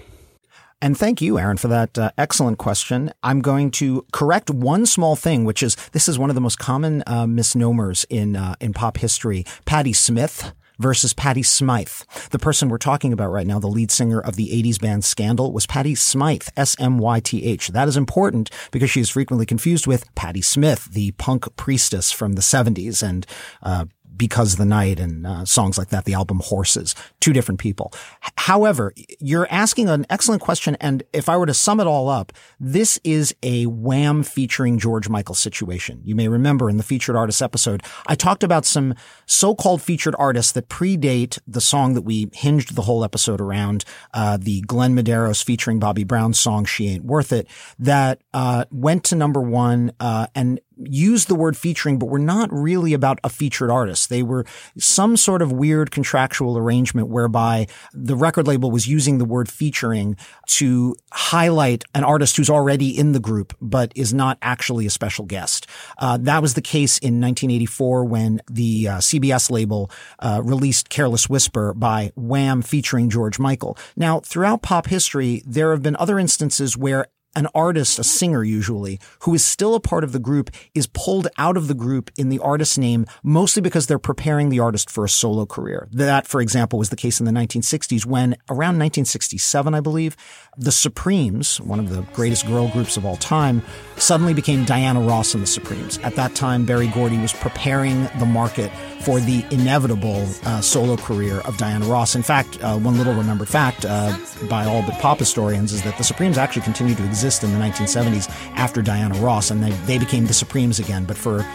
And 0.83 0.99
thank 0.99 1.23
you, 1.23 1.39
Aaron, 1.39 1.57
for 1.57 1.69
that 1.69 1.97
uh, 1.97 2.11
excellent 2.19 2.59
question. 2.59 3.11
I'm 3.23 3.41
going 3.41 3.71
to 3.73 4.05
correct 4.13 4.51
one 4.51 4.85
small 4.85 5.17
thing, 5.17 5.45
which 5.45 5.63
is 5.63 5.77
this 5.93 6.09
is 6.09 6.19
one 6.19 6.31
of 6.31 6.35
the 6.35 6.43
most 6.43 6.59
common 6.59 7.03
uh, 7.07 7.27
misnomers 7.27 8.05
in 8.11 8.37
uh, 8.37 8.57
in 8.61 8.75
pop 8.75 8.99
history. 8.99 9.47
Patti 9.65 9.93
Smith 9.95 10.53
versus 10.79 11.15
Patty 11.15 11.43
Smyth. 11.43 12.31
The 12.31 12.39
person 12.39 12.69
we're 12.69 12.79
talking 12.79 13.13
about 13.13 13.31
right 13.31 13.47
now, 13.47 13.59
the 13.59 13.67
lead 13.67 13.91
singer 13.91 14.21
of 14.21 14.37
the 14.37 14.51
80s 14.51 14.81
band 14.81 15.05
Scandal, 15.05 15.53
was 15.53 15.67
Patty 15.67 15.95
Smyth, 15.95 16.51
S-M-Y-T-H. 16.57 17.69
That 17.69 17.89
is 17.89 17.97
important 17.97 18.51
because 18.71 18.91
she 18.91 19.01
is 19.01 19.11
frequently 19.11 19.47
confused 19.47 19.87
with 19.87 20.13
Patti 20.15 20.43
Smith, 20.43 20.87
the 20.93 21.13
punk 21.13 21.55
priestess 21.57 22.13
from 22.13 22.35
the 22.35 22.43
70s 22.43 23.03
and 23.03 23.27
uh, 23.63 23.87
because 24.17 24.57
the 24.57 24.65
Night 24.65 25.01
and 25.01 25.27
uh, 25.27 25.45
songs 25.45 25.79
like 25.79 25.89
that, 25.89 26.05
the 26.05 26.15
album 26.15 26.41
Horses, 26.45 26.95
two 27.21 27.33
different 27.33 27.61
people. 27.61 27.93
H- 28.25 28.33
however, 28.37 28.93
you're 29.19 29.49
asking 29.51 29.89
an 29.89 30.07
excellent 30.11 30.43
question. 30.43 30.77
And 30.81 31.03
if 31.13 31.29
I 31.29 31.37
were 31.37 31.47
to 31.47 31.55
sum 31.55 31.81
it 31.81 31.87
all 31.87 32.09
up, 32.09 32.33
this 32.61 32.99
is 33.05 33.35
a 33.43 33.67
Wham 33.67 34.23
featuring 34.23 34.79
George 34.79 35.09
Michael 35.09 35.35
situation. 35.35 36.01
You 36.05 36.15
may 36.15 36.29
remember 36.29 36.71
in 36.71 36.77
the 36.77 36.83
featured 36.83 37.17
artist 37.17 37.43
episode, 37.43 37.83
I 38.07 38.15
talked 38.15 38.43
about 38.43 38.65
some 38.65 38.95
so-called 39.27 39.83
featured 39.83 40.15
artists 40.19 40.53
that 40.53 40.69
predate 40.69 41.39
the 41.47 41.61
song 41.61 41.95
that 41.95 42.03
we 42.03 42.29
hinged 42.33 42.75
the 42.75 42.83
whole 42.83 43.05
episode 43.05 43.41
around, 43.41 43.85
uh, 44.13 44.37
the 44.37 44.61
Glenn 44.63 44.95
Medeiros 44.95 45.45
featuring 45.45 45.79
Bobby 45.79 46.05
Brown 46.05 46.35
song, 46.35 46.65
She 46.65 46.89
Ain't 46.89 47.05
Worth 47.05 47.33
It, 47.33 47.49
that, 47.79 48.21
uh, 48.33 48.65
went 48.71 49.05
to 49.05 49.17
number 49.17 49.41
one, 49.41 49.93
uh, 50.01 50.27
and 50.35 50.61
used 50.77 51.29
the 51.29 51.35
word 51.35 51.57
featuring, 51.57 51.99
but 51.99 52.07
were 52.07 52.19
not 52.19 52.53
really 52.53 52.93
about 52.93 53.19
a 53.25 53.29
featured 53.29 53.71
artist. 53.71 54.09
They 54.09 54.23
were 54.23 54.45
some 54.79 55.17
sort 55.17 55.43
of 55.43 55.53
weird 55.53 55.91
contractual 55.91 56.59
arrangement 56.59 57.09
whereby 57.09 57.67
the 57.93 58.17
record 58.17 58.47
label 58.47 58.71
was 58.71 58.87
using 58.87 59.19
the 59.19 59.25
word 59.25 59.49
featuring 59.49 60.17
to 60.47 60.97
highlight 61.13 61.85
an 61.95 62.05
artist 62.05 62.37
who's 62.37 62.51
already 62.51 62.97
in 62.97 63.13
the 63.13 63.21
group, 63.21 63.57
but 63.61 63.93
is 63.95 64.13
not 64.13 64.39
actually 64.43 64.87
a 64.87 64.91
special 64.91 65.25
guest. 65.25 65.67
Uh, 65.99 66.19
that 66.19 66.43
was 66.43 66.55
the 66.55 66.63
case 66.63 66.99
in 66.99 67.21
1984 67.21 68.05
when 68.05 68.41
the 68.51 68.89
uh, 68.89 68.99
CBS 68.99 69.51
label 69.51 69.91
uh, 70.19 70.41
released 70.45 70.89
Careless 70.89 71.29
Whisper 71.29 71.75
by 71.75 72.13
Wham 72.17 72.63
featuring 72.63 73.11
George 73.11 73.39
Michael. 73.39 73.77
Now, 73.97 74.21
throughout 74.21 74.63
pop 74.63 74.87
history, 74.87 75.43
there 75.47 75.71
have 75.73 75.83
been 75.83 75.97
other 75.97 76.19
instances 76.19 76.77
where 76.77 77.07
an 77.37 77.49
artist, 77.55 77.99
a 77.99 78.05
singer 78.05 78.45
usually, 78.45 79.01
who 79.21 79.35
is 79.35 79.45
still 79.45 79.75
a 79.75 79.81
part 79.81 80.05
of 80.05 80.13
the 80.13 80.19
group 80.19 80.51
is 80.75 80.87
pulled 80.87 81.29
out 81.39 81.57
of 81.57 81.69
the 81.69 81.75
group 81.75 82.11
in 82.17 82.29
the 82.29 82.39
artist's 82.39 82.79
name, 82.79 83.07
mostly 83.23 83.61
because 83.61 83.87
they're 83.87 83.99
preparing 83.99 84.49
the 84.49 84.61
artist 84.61 84.89
for 84.91 85.05
a 85.05 85.09
solo 85.09 85.47
career. 85.47 85.89
That, 85.93 86.27
for 86.27 86.41
example, 86.41 86.79
was 86.79 86.91
the 86.91 86.97
case 86.97 87.21
in 87.21 87.27
the 87.27 87.33
1960s 87.33 88.07
when 88.07 88.37
around 88.49 88.79
1967, 88.79 89.75
I 89.75 89.81
believe, 89.81 90.17
the 90.57 90.73
Supremes, 90.73 91.61
one 91.61 91.81
of 91.81 91.91
the 91.91 92.03
greatest 92.13 92.47
girl 92.47 92.69
groups 92.69 92.97
of 92.97 93.05
all 93.05 93.17
time, 93.17 93.63
suddenly 93.97 94.35
became 94.35 94.65
Diana 94.65 95.01
Ross 95.01 95.35
and 95.35 95.43
the 95.43 95.47
Supremes. 95.47 95.99
At 95.99 96.17
that 96.17 96.35
time, 96.35 96.65
Berry 96.65 96.89
Gordy 96.89 97.19
was 97.19 97.33
preparing 97.33 98.05
the 98.19 98.27
market 98.27 98.71
for 99.03 99.21
the 99.21 99.45
inevitable 99.51 100.27
uh, 100.45 100.61
solo 100.61 100.97
career 100.97 101.41
of 101.41 101.57
Diana 101.59 101.87
Ross. 101.87 102.15
In 102.15 102.23
fact, 102.23 102.63
uh, 102.63 102.79
one 102.79 102.97
little 102.97 103.15
remembered 103.15 103.49
fact 103.49 103.85
uh, 103.85 104.17
by 104.49 104.65
all 104.65 104.83
but 104.83 104.99
pop 105.01 105.19
historians 105.19 105.73
is 105.73 105.83
that 105.83 105.99
the 105.99 106.05
Supremes 106.05 106.39
actually 106.39 106.63
continued 106.63 106.97
to 106.99 107.05
exist 107.05 107.24
in 107.25 107.53
the 107.53 107.59
1970s 107.59 108.29
after 108.55 108.83
Diana 108.83 109.19
Ross, 109.21 109.51
and 109.51 109.63
they, 109.63 109.71
they 109.87 109.99
became 109.99 110.27
the 110.27 110.35
Supremes 110.35 110.79
again. 110.79 111.05
But 111.05 111.17
for 111.17 111.47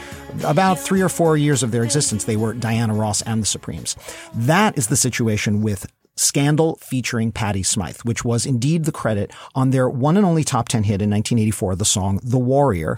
about 0.44 0.80
three 0.80 1.02
or 1.02 1.10
four 1.10 1.38
years 1.38 1.62
of 1.62 1.72
their 1.72 1.84
existence, 1.84 2.24
they 2.24 2.36
were 2.36 2.54
Diana 2.54 2.94
Ross 2.94 3.22
and 3.22 3.42
the 3.42 3.46
Supremes. 3.46 3.96
That 4.34 4.78
is 4.78 4.88
the 4.88 4.96
situation 4.96 5.62
with 5.62 5.86
Scandal 6.16 6.78
featuring 6.82 7.32
Patty 7.32 7.64
Smyth, 7.64 8.04
which 8.04 8.26
was 8.26 8.46
indeed 8.46 8.86
the 8.86 8.92
credit 8.92 9.32
on 9.56 9.70
their 9.70 9.90
one 9.90 10.18
and 10.18 10.26
only 10.26 10.44
top 10.44 10.68
10 10.68 10.84
hit 10.84 11.02
in 11.02 11.10
1984, 11.10 11.76
the 11.76 11.86
song 11.86 12.20
The 12.24 12.40
Warrior. 12.40 12.98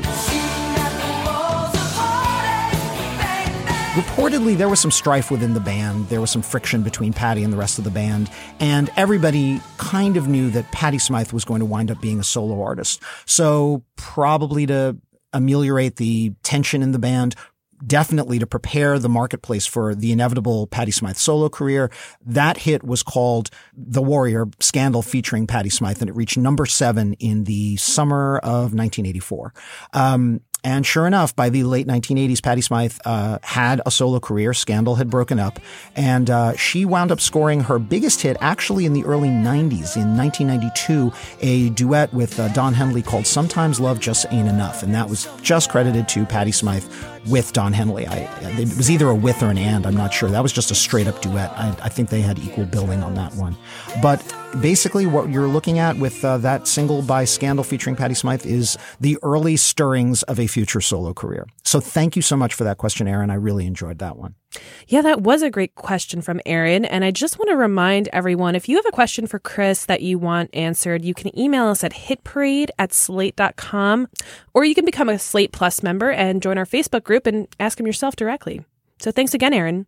Reportedly, 3.92 4.56
there 4.56 4.70
was 4.70 4.80
some 4.80 4.90
strife 4.90 5.30
within 5.30 5.54
the 5.54 5.60
band. 5.60 6.08
There 6.08 6.22
was 6.22 6.32
some 6.32 6.42
friction 6.42 6.82
between 6.82 7.12
Patty 7.12 7.44
and 7.44 7.52
the 7.52 7.58
rest 7.58 7.78
of 7.78 7.84
the 7.84 7.90
band. 7.90 8.30
And 8.58 8.90
everybody 8.96 9.60
kind 9.78 10.16
of 10.16 10.30
knew 10.30 10.50
that 10.52 10.72
Patty 10.72 10.98
Smyth 10.98 11.34
was 11.34 11.44
going 11.44 11.60
to 11.60 11.66
wind 11.66 11.92
up 11.92 12.00
being 12.00 12.18
a 12.18 12.24
solo 12.24 12.62
artist. 12.62 13.02
So 13.26 13.84
probably 13.98 14.66
to 14.68 14.96
ameliorate 15.34 15.98
the 15.98 16.34
tension 16.42 16.82
in 16.82 16.94
the 16.94 17.00
band, 17.00 17.36
definitely 17.86 18.40
to 18.40 18.48
prepare 18.48 18.98
the 18.98 19.10
marketplace 19.10 19.68
for 19.68 19.94
the 19.94 20.14
inevitable 20.14 20.68
Patty 20.68 20.92
Smyth 20.92 21.18
solo 21.18 21.50
career. 21.50 21.92
That 22.26 22.60
hit 22.60 22.86
was 22.86 23.04
called 23.04 23.50
The 23.74 24.02
Warrior 24.02 24.48
Scandal 24.62 25.02
featuring 25.02 25.48
Patty 25.48 25.70
Smyth, 25.70 26.00
and 26.00 26.10
it 26.10 26.16
reached 26.16 26.38
number 26.38 26.66
seven 26.66 27.12
in 27.16 27.44
the 27.44 27.76
summer 27.76 28.38
of 28.38 28.74
1984. 28.74 29.54
Um, 29.92 30.40
and 30.64 30.86
sure 30.86 31.08
enough, 31.08 31.36
by 31.36 31.50
the 31.50 31.64
late 31.64 31.88
1980s, 31.88 32.42
Patty 32.44 32.62
Smyth 32.62 33.00
uh, 33.04 33.40
had 33.42 33.82
a 33.86 33.92
solo 33.92 34.20
career. 34.20 34.54
Scandal 34.54 34.96
had 34.96 35.10
broken 35.10 35.40
up, 35.40 35.60
and 35.96 36.30
uh, 36.30 36.56
she 36.56 36.86
wound 36.86 37.12
up 37.12 37.20
scoring 37.20 37.62
her 37.62 37.80
biggest 37.80 38.22
hit 38.22 38.38
actually 38.42 38.86
in 38.86 38.94
the 38.94 39.04
early 39.04 39.30
90s. 39.30 39.96
In 39.96 40.16
1992, 40.16 41.12
a 41.42 41.70
duet 41.70 42.14
with 42.14 42.40
uh, 42.40 42.48
Don 42.50 42.76
Henley 42.76 43.02
called 43.02 43.26
"Sometimes 43.26 43.80
Love 43.80 44.00
Just 44.00 44.28
Ain't 44.32 44.48
Enough," 44.48 44.84
and 44.84 44.94
that 44.94 45.10
was 45.10 45.28
just 45.42 45.72
credited 45.72 46.08
to 46.10 46.26
Patty 46.28 46.52
Smyth 46.52 46.88
with 47.28 47.54
Don 47.54 47.74
Henley. 47.74 48.06
I, 48.06 48.30
it 48.42 48.78
was 48.78 48.92
either 48.92 49.08
a 49.08 49.16
with 49.16 49.42
or 49.42 49.48
an 49.48 49.58
and. 49.58 49.88
I'm 49.88 49.98
not 49.98 50.14
sure. 50.14 50.30
That 50.30 50.44
was 50.44 50.54
just 50.54 50.70
a 50.70 50.76
straight 50.76 51.08
up 51.08 51.22
duet. 51.22 51.52
I, 51.58 51.70
I 51.82 51.90
think 51.90 52.10
they 52.10 52.22
had 52.22 52.38
equal 52.38 52.66
billing 52.66 53.02
on 53.02 53.16
that 53.16 53.34
one, 53.34 53.58
but 54.02 54.22
basically, 54.62 55.06
what 55.06 55.30
you're 55.30 55.48
looking 55.48 55.80
at 55.80 55.98
with 55.98 56.24
uh, 56.26 56.38
that 56.40 56.68
single 56.68 57.02
by 57.02 57.26
Scandal 57.26 57.64
featuring 57.64 57.96
Patty 57.96 58.14
Smyth 58.14 58.46
is 58.46 58.78
the 59.00 59.18
early 59.24 59.58
stirrings 59.58 60.24
of 60.24 60.40
a 60.40 60.48
future 60.48 60.82
solo 60.82 61.14
career. 61.14 61.48
So 61.64 61.80
thank 61.80 62.16
you 62.16 62.22
so 62.22 62.36
much 62.36 62.54
for 62.54 62.64
that 62.64 62.78
question, 62.78 63.08
Aaron. 63.08 63.30
I 63.30 63.36
really 63.36 63.66
enjoyed 63.66 64.00
that 64.00 64.18
one. 64.18 64.36
Yeah, 64.88 65.02
that 65.04 65.22
was 65.22 65.42
a 65.42 65.50
great 65.50 65.76
question 65.76 66.22
from 66.22 66.42
Aaron. 66.46 66.84
And 66.84 67.06
I 67.06 67.12
just 67.12 67.40
want 67.40 67.50
to 67.50 67.56
remind 67.56 68.10
everyone 68.12 68.56
if 68.56 68.68
you 68.68 68.76
have 68.76 68.86
a 68.86 68.92
question 68.92 69.28
for 69.28 69.40
Chris 69.40 69.86
that 69.86 70.02
you 70.02 70.20
want 70.20 70.50
answered, 70.54 71.06
you 71.06 71.14
can 71.14 71.38
email 71.40 71.68
us 71.68 71.84
at 71.84 71.94
hitparade 71.94 72.70
at 72.78 72.92
slate.com 72.92 74.08
or 74.54 74.66
you 74.66 74.76
can 74.76 74.86
become 74.86 75.08
a 75.08 75.18
Slate 75.18 75.54
Plus 75.54 75.82
member 75.82 76.12
and 76.12 76.42
join 76.42 76.58
our 76.58 76.66
Facebook 76.66 77.04
group 77.04 77.26
and 77.26 77.48
ask 77.60 77.80
him 77.80 77.88
yourself 77.88 78.16
directly. 78.16 78.66
So 79.00 79.12
thanks 79.12 79.34
again, 79.34 79.54
Aaron. 79.54 79.88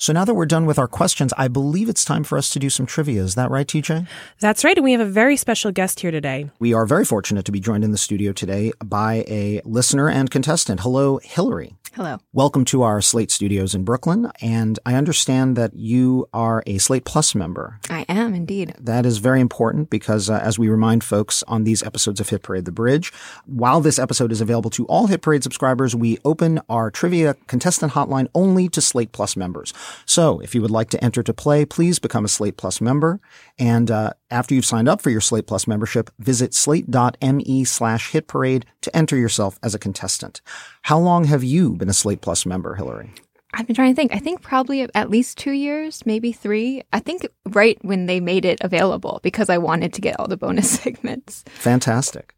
So 0.00 0.12
now 0.12 0.24
that 0.24 0.34
we're 0.34 0.46
done 0.46 0.64
with 0.64 0.78
our 0.78 0.86
questions, 0.86 1.32
I 1.36 1.48
believe 1.48 1.88
it's 1.88 2.04
time 2.04 2.22
for 2.22 2.38
us 2.38 2.50
to 2.50 2.60
do 2.60 2.70
some 2.70 2.86
trivia. 2.86 3.20
Is 3.20 3.34
that 3.34 3.50
right, 3.50 3.66
TJ? 3.66 4.06
That's 4.38 4.64
right. 4.64 4.76
And 4.76 4.84
we 4.84 4.92
have 4.92 5.00
a 5.00 5.04
very 5.04 5.36
special 5.36 5.72
guest 5.72 5.98
here 5.98 6.12
today. 6.12 6.50
We 6.60 6.72
are 6.72 6.86
very 6.86 7.04
fortunate 7.04 7.44
to 7.46 7.52
be 7.52 7.58
joined 7.58 7.82
in 7.82 7.90
the 7.90 7.98
studio 7.98 8.32
today 8.32 8.70
by 8.84 9.24
a 9.26 9.60
listener 9.64 10.08
and 10.08 10.30
contestant. 10.30 10.80
Hello, 10.80 11.18
Hillary. 11.18 11.77
Hello. 11.98 12.18
Welcome 12.32 12.64
to 12.66 12.82
our 12.82 13.00
Slate 13.00 13.32
studios 13.32 13.74
in 13.74 13.82
Brooklyn. 13.82 14.30
And 14.40 14.78
I 14.86 14.94
understand 14.94 15.56
that 15.56 15.74
you 15.74 16.28
are 16.32 16.62
a 16.64 16.78
Slate 16.78 17.04
Plus 17.04 17.34
member. 17.34 17.80
I 17.90 18.02
am 18.08 18.34
indeed. 18.34 18.72
That 18.78 19.04
is 19.04 19.18
very 19.18 19.40
important 19.40 19.90
because, 19.90 20.30
uh, 20.30 20.34
as 20.34 20.60
we 20.60 20.68
remind 20.68 21.02
folks 21.02 21.42
on 21.48 21.64
these 21.64 21.82
episodes 21.82 22.20
of 22.20 22.28
Hit 22.28 22.44
Parade 22.44 22.66
The 22.66 22.70
Bridge, 22.70 23.12
while 23.46 23.80
this 23.80 23.98
episode 23.98 24.30
is 24.30 24.40
available 24.40 24.70
to 24.70 24.86
all 24.86 25.08
Hit 25.08 25.22
Parade 25.22 25.42
subscribers, 25.42 25.96
we 25.96 26.18
open 26.24 26.60
our 26.68 26.88
trivia 26.92 27.34
contestant 27.48 27.94
hotline 27.94 28.28
only 28.32 28.68
to 28.68 28.80
Slate 28.80 29.10
Plus 29.10 29.36
members. 29.36 29.74
So 30.06 30.38
if 30.38 30.54
you 30.54 30.62
would 30.62 30.70
like 30.70 30.90
to 30.90 31.02
enter 31.04 31.24
to 31.24 31.34
play, 31.34 31.64
please 31.64 31.98
become 31.98 32.24
a 32.24 32.28
Slate 32.28 32.56
Plus 32.56 32.80
member. 32.80 33.20
And 33.58 33.90
uh, 33.90 34.12
after 34.30 34.54
you've 34.54 34.64
signed 34.64 34.88
up 34.88 35.02
for 35.02 35.10
your 35.10 35.20
Slate 35.20 35.48
Plus 35.48 35.66
membership, 35.66 36.10
visit 36.20 36.54
slate.me 36.54 37.64
slash 37.64 38.12
hit 38.12 38.28
parade 38.28 38.66
to 38.82 38.96
enter 38.96 39.16
yourself 39.16 39.58
as 39.64 39.74
a 39.74 39.80
contestant. 39.80 40.42
How 40.88 40.98
long 40.98 41.24
have 41.24 41.44
you 41.44 41.74
been 41.74 41.90
a 41.90 41.92
Slate 41.92 42.22
Plus 42.22 42.46
member, 42.46 42.74
Hillary? 42.74 43.12
I've 43.52 43.66
been 43.66 43.76
trying 43.76 43.92
to 43.92 43.94
think. 43.94 44.14
I 44.14 44.18
think 44.18 44.40
probably 44.40 44.88
at 44.94 45.10
least 45.10 45.36
two 45.36 45.50
years, 45.50 46.06
maybe 46.06 46.32
three. 46.32 46.80
I 46.94 46.98
think 46.98 47.26
right 47.44 47.76
when 47.82 48.06
they 48.06 48.20
made 48.20 48.46
it 48.46 48.58
available 48.62 49.20
because 49.22 49.50
I 49.50 49.58
wanted 49.58 49.92
to 49.92 50.00
get 50.00 50.18
all 50.18 50.28
the 50.28 50.38
bonus 50.38 50.70
segments. 50.82 51.44
Fantastic. 51.48 52.34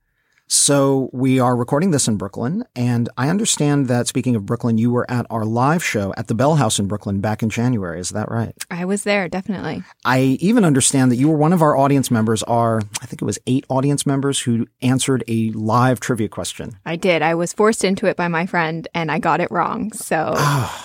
So 0.52 1.10
we 1.12 1.38
are 1.38 1.54
recording 1.54 1.92
this 1.92 2.08
in 2.08 2.16
Brooklyn, 2.16 2.64
and 2.74 3.08
I 3.16 3.28
understand 3.28 3.86
that 3.86 4.08
speaking 4.08 4.34
of 4.34 4.46
Brooklyn, 4.46 4.78
you 4.78 4.90
were 4.90 5.08
at 5.08 5.24
our 5.30 5.44
live 5.44 5.84
show 5.84 6.12
at 6.16 6.26
the 6.26 6.34
Bell 6.34 6.56
House 6.56 6.80
in 6.80 6.88
Brooklyn 6.88 7.20
back 7.20 7.44
in 7.44 7.50
January. 7.50 8.00
Is 8.00 8.08
that 8.08 8.28
right? 8.28 8.52
I 8.68 8.84
was 8.84 9.04
there, 9.04 9.28
definitely. 9.28 9.84
I 10.04 10.38
even 10.40 10.64
understand 10.64 11.12
that 11.12 11.16
you 11.18 11.28
were 11.28 11.36
one 11.36 11.52
of 11.52 11.62
our 11.62 11.76
audience 11.76 12.10
members, 12.10 12.42
our 12.42 12.80
I 13.00 13.06
think 13.06 13.22
it 13.22 13.24
was 13.24 13.38
eight 13.46 13.64
audience 13.68 14.04
members 14.04 14.40
who 14.40 14.66
answered 14.82 15.22
a 15.28 15.52
live 15.52 16.00
trivia 16.00 16.28
question. 16.28 16.72
I 16.84 16.96
did. 16.96 17.22
I 17.22 17.36
was 17.36 17.52
forced 17.52 17.84
into 17.84 18.06
it 18.06 18.16
by 18.16 18.26
my 18.26 18.44
friend 18.44 18.88
and 18.92 19.12
I 19.12 19.20
got 19.20 19.40
it 19.40 19.52
wrong. 19.52 19.92
So 19.92 20.34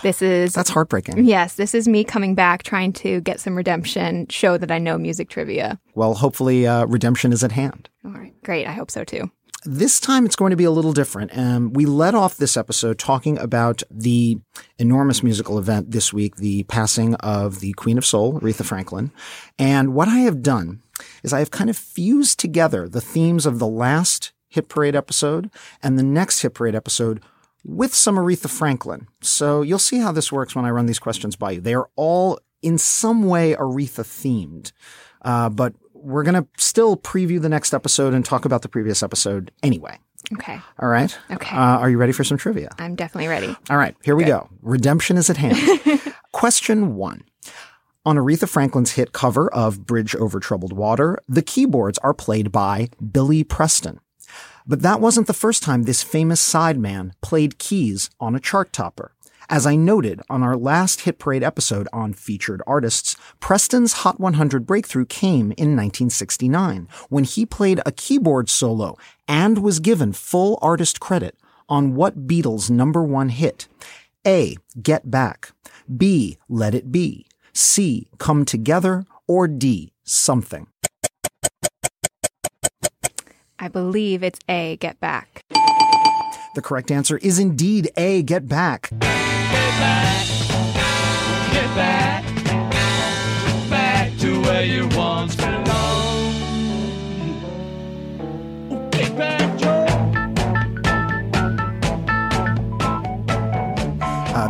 this 0.04 0.22
is 0.22 0.54
That's 0.54 0.70
heartbreaking. 0.70 1.26
Yes, 1.26 1.56
this 1.56 1.74
is 1.74 1.88
me 1.88 2.04
coming 2.04 2.36
back 2.36 2.62
trying 2.62 2.94
to 2.94 3.20
get 3.22 3.40
some 3.40 3.56
redemption, 3.56 4.28
show 4.28 4.60
that 4.60 4.70
I 4.70 4.78
know 4.78 5.00
music 5.00 5.30
trivia. 5.30 5.80
Well, 5.96 6.14
hopefully, 6.14 6.68
uh, 6.68 6.86
redemption 6.86 7.34
is 7.34 7.44
at 7.44 7.54
hand. 7.54 7.90
All 8.06 8.12
right. 8.12 8.34
Great. 8.44 8.68
I 8.68 8.72
hope 8.72 8.92
so 8.92 9.04
too. 9.04 9.32
This 9.68 10.00
time 10.00 10.28
it's 10.28 10.36
going 10.36 10.52
to 10.52 10.56
be 10.56 10.64
a 10.64 10.72
little 10.72 10.94
different. 10.94 11.36
Um, 11.36 11.74
we 11.74 11.88
led 11.88 12.14
off 12.14 12.38
this 12.38 12.56
episode 12.56 13.00
talking 13.00 13.40
about 13.40 13.82
the 13.90 14.38
enormous 14.78 15.24
musical 15.24 15.58
event 15.58 15.90
this 15.90 16.14
week, 16.14 16.36
the 16.36 16.64
passing 16.64 17.16
of 17.16 17.62
the 17.62 17.74
Queen 17.74 17.98
of 17.98 18.06
Soul, 18.06 18.40
Aretha 18.42 18.64
Franklin. 18.64 19.12
And 19.58 19.96
what 19.96 20.08
I 20.08 20.20
have 20.20 20.44
done 20.44 20.84
is 21.24 21.34
I 21.34 21.40
have 21.40 21.50
kind 21.50 21.72
of 21.72 21.78
fused 21.78 22.40
together 22.40 22.88
the 22.88 23.02
themes 23.02 23.48
of 23.48 23.58
the 23.58 23.68
last 23.68 24.34
Hit 24.50 24.70
Parade 24.70 24.96
episode 24.96 25.50
and 25.82 25.98
the 25.98 26.04
next 26.04 26.42
Hit 26.42 26.54
Parade 26.54 26.76
episode 26.76 27.24
with 27.64 27.96
some 27.96 28.18
Aretha 28.18 28.50
Franklin. 28.50 29.08
So 29.22 29.64
you'll 29.64 29.80
see 29.80 29.98
how 29.98 30.12
this 30.12 30.32
works 30.32 30.56
when 30.56 30.66
I 30.66 30.70
run 30.70 30.86
these 30.86 31.00
questions 31.00 31.36
by 31.36 31.52
you. 31.52 31.62
They 31.62 31.74
are 31.74 31.90
all 31.96 32.40
in 32.62 32.78
some 32.78 33.24
way 33.24 33.56
Aretha 33.56 34.04
themed. 34.04 34.72
Uh, 35.24 35.50
but 35.50 35.74
we're 36.06 36.24
going 36.24 36.36
to 36.42 36.48
still 36.58 36.96
preview 36.96 37.42
the 37.42 37.50
next 37.50 37.74
episode 37.74 38.14
and 38.14 38.24
talk 38.24 38.46
about 38.46 38.62
the 38.62 38.70
previous 38.70 39.02
episode 39.02 39.52
anyway. 39.64 39.98
Okay. 40.34 40.60
All 40.80 40.90
right. 40.90 41.18
Okay. 41.32 41.56
Uh, 41.56 41.78
are 41.80 41.90
you 41.90 41.98
ready 41.98 42.12
for 42.12 42.24
some 42.24 42.38
trivia? 42.38 42.70
I'm 42.80 42.96
definitely 42.96 43.28
ready. 43.28 43.56
All 43.70 43.78
right. 43.78 43.96
Here 44.04 44.16
we 44.16 44.24
go. 44.24 44.50
Redemption 44.62 45.18
is 45.18 45.30
at 45.30 45.38
hand. 45.38 45.58
Question 46.32 46.96
one. 46.96 47.24
On 48.06 48.18
Aretha 48.18 48.48
Franklin's 48.48 48.92
hit 48.92 49.14
cover 49.14 49.52
of 49.52 49.86
Bridge 49.86 50.16
Over 50.16 50.40
Troubled 50.40 50.74
Water, 50.74 51.18
the 51.28 51.42
keyboards 51.42 51.98
are 52.00 52.14
played 52.14 52.52
by 52.52 52.90
Billy 53.12 53.44
Preston. 53.44 54.00
But 54.68 54.82
that 54.82 55.02
wasn't 55.02 55.28
the 55.28 55.34
first 55.34 55.64
time 55.64 55.84
this 55.84 56.04
famous 56.04 56.42
sideman 56.42 57.12
played 57.22 57.58
keys 57.58 58.10
on 58.20 58.36
a 58.36 58.40
chart 58.40 58.74
topper. 58.74 59.15
As 59.50 59.68
I 59.68 59.76
noted 59.76 60.22
on 60.30 60.42
our 60.42 60.58
last 60.58 61.02
Hit 61.02 61.20
Parade 61.20 61.44
episode 61.44 61.88
on 61.94 62.14
featured 62.14 62.64
artists, 62.66 63.16
Preston's 63.40 63.94
Hot 63.94 64.20
100 64.20 64.66
breakthrough 64.66 65.06
came 65.06 65.52
in 65.52 65.76
1969 65.76 66.88
when 67.10 67.24
he 67.24 67.46
played 67.46 67.80
a 67.86 67.92
keyboard 67.92 68.50
solo 68.50 68.96
and 69.28 69.60
was 69.60 69.80
given 69.80 70.14
full 70.14 70.58
artist 70.62 71.00
credit 71.00 71.38
on 71.70 71.96
what 71.96 72.28
Beatles' 72.28 72.70
number 72.70 73.04
one 73.04 73.30
hit? 73.30 73.68
A. 74.26 74.58
Get 74.82 75.12
Back. 75.12 75.52
B. 75.96 76.38
Let 76.50 76.74
It 76.74 76.92
Be. 76.92 77.28
C. 77.54 78.08
Come 78.18 78.46
Together. 78.46 79.06
Or 79.28 79.48
D. 79.48 79.92
Something. 80.04 80.68
I 83.58 83.68
believe 83.68 84.22
it's 84.24 84.40
A, 84.50 84.78
Get 84.78 85.00
Back. 85.00 85.42
The 86.56 86.62
correct 86.62 86.92
answer 86.92 87.18
is 87.18 87.40
indeed 87.40 87.90
A. 87.98 88.24
Get 88.24 88.48
Back. 88.48 88.90
Get 91.52 91.70
back, 91.76 92.24
back 93.70 94.18
to 94.20 94.42
where 94.42 94.66
you 94.66 94.88
once 94.96 95.36
belonged. 95.36 95.66
Back, 99.18 99.46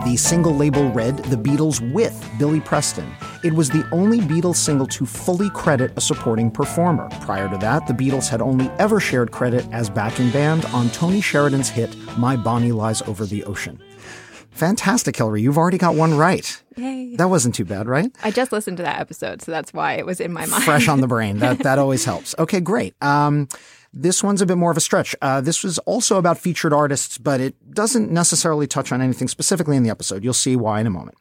the 0.06 0.16
single 0.18 0.56
label 0.56 0.92
read 0.92 1.18
The 1.18 1.36
Beatles 1.36 1.82
with 1.92 2.14
Billy 2.38 2.62
Preston. 2.62 3.12
It 3.44 3.54
was 3.54 3.70
the 3.70 3.88
only 3.92 4.20
Beatles 4.20 4.56
single 4.58 4.88
to 4.88 5.06
fully 5.06 5.50
credit 5.52 5.92
a 5.98 6.02
supporting 6.02 6.50
performer. 6.52 7.10
Prior 7.22 7.50
to 7.50 7.58
that, 7.58 7.86
the 7.88 7.94
Beatles 7.94 8.28
had 8.30 8.42
only 8.42 8.70
ever 8.80 9.00
shared 9.00 9.32
credit 9.32 9.68
as 9.72 9.90
backing 9.90 10.30
band 10.32 10.66
on 10.66 10.90
Tony 10.92 11.22
Sheridan's 11.22 11.70
hit 11.70 11.96
My 12.18 12.36
Bonnie 12.36 12.72
Lies 12.72 13.02
Over 13.04 13.26
the 13.26 13.44
Ocean. 13.46 13.80
Fantastic, 14.56 15.18
Hillary. 15.18 15.42
You've 15.42 15.58
already 15.58 15.78
got 15.78 15.96
one 15.96 16.16
right. 16.16 16.62
Yay. 16.78 17.16
That 17.18 17.30
wasn't 17.30 17.56
too 17.56 17.66
bad, 17.66 17.88
right? 17.88 18.10
I 18.24 18.32
just 18.32 18.52
listened 18.52 18.78
to 18.78 18.84
that 18.84 19.00
episode, 19.02 19.42
so 19.42 19.52
that's 19.52 19.74
why 19.74 19.94
it 19.94 20.06
was 20.06 20.22
in 20.22 20.32
my 20.32 20.46
mind. 20.46 20.64
Fresh 20.64 20.88
on 20.88 21.02
the 21.02 21.08
brain. 21.08 21.40
That 21.40 21.60
that 21.60 21.78
always 21.78 22.06
helps. 22.12 22.34
Okay, 22.40 22.62
great. 22.62 22.96
Um, 23.04 23.50
this 23.94 24.24
one's 24.24 24.42
a 24.42 24.46
bit 24.46 24.58
more 24.58 24.72
of 24.72 24.78
a 24.78 24.82
stretch. 24.82 25.14
Uh, 25.22 25.42
this 25.42 25.64
was 25.64 25.78
also 25.80 26.18
about 26.18 26.38
featured 26.38 26.72
artists, 26.74 27.18
but 27.18 27.42
it 27.42 27.74
doesn't 27.74 28.12
necessarily 28.12 28.66
touch 28.66 28.92
on 28.92 29.02
anything 29.02 29.28
specifically 29.28 29.76
in 29.76 29.84
the 29.84 29.90
episode. 29.90 30.24
You'll 30.24 30.34
see 30.34 30.56
why 30.56 30.80
in 30.80 30.88
a 30.88 30.90
moment. 30.90 31.18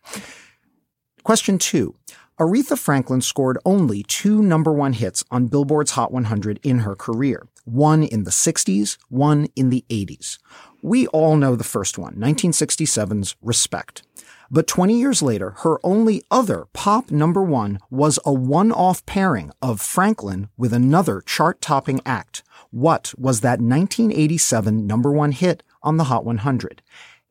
Question 1.25 1.59
two. 1.59 1.97
Aretha 2.41 2.77
Franklin 2.77 3.21
scored 3.21 3.59
only 3.65 4.03
two 4.03 4.43
number 4.43 4.73
one 4.73 4.93
hits 4.93 5.23
on 5.31 5.47
Billboard's 5.47 5.93
Hot 5.93 6.13
100 6.13 6.59
in 6.65 6.81
her 6.81 6.97
career. 6.97 7.47
One 7.65 8.03
in 8.03 8.25
the 8.25 8.33
60s, 8.33 8.99
one 9.09 9.47
in 9.55 9.71
the 9.71 9.85
80s. 9.89 10.39
We 10.87 11.07
all 11.07 11.39
know 11.39 11.57
the 11.57 11.65
first 11.65 11.97
one, 11.97 12.17
1967's 12.17 13.37
Respect. 13.41 14.03
But 14.51 14.67
20 14.67 15.01
years 15.01 15.23
later, 15.23 15.53
her 15.61 15.81
only 15.83 16.23
other 16.31 16.67
pop 16.75 17.11
number 17.11 17.43
one 17.43 17.79
was 17.91 18.19
a 18.27 18.35
one-off 18.35 19.07
pairing 19.07 19.51
of 19.63 19.81
Franklin 19.81 20.51
with 20.59 20.75
another 20.75 21.23
chart-topping 21.23 22.03
act. 22.05 22.43
What 22.71 23.15
was 23.17 23.41
that 23.41 23.63
1987 23.63 24.87
number 24.87 25.11
one 25.11 25.33
hit 25.33 25.63
on 25.83 25.97
the 25.97 26.05
Hot 26.05 26.23
100? 26.23 26.83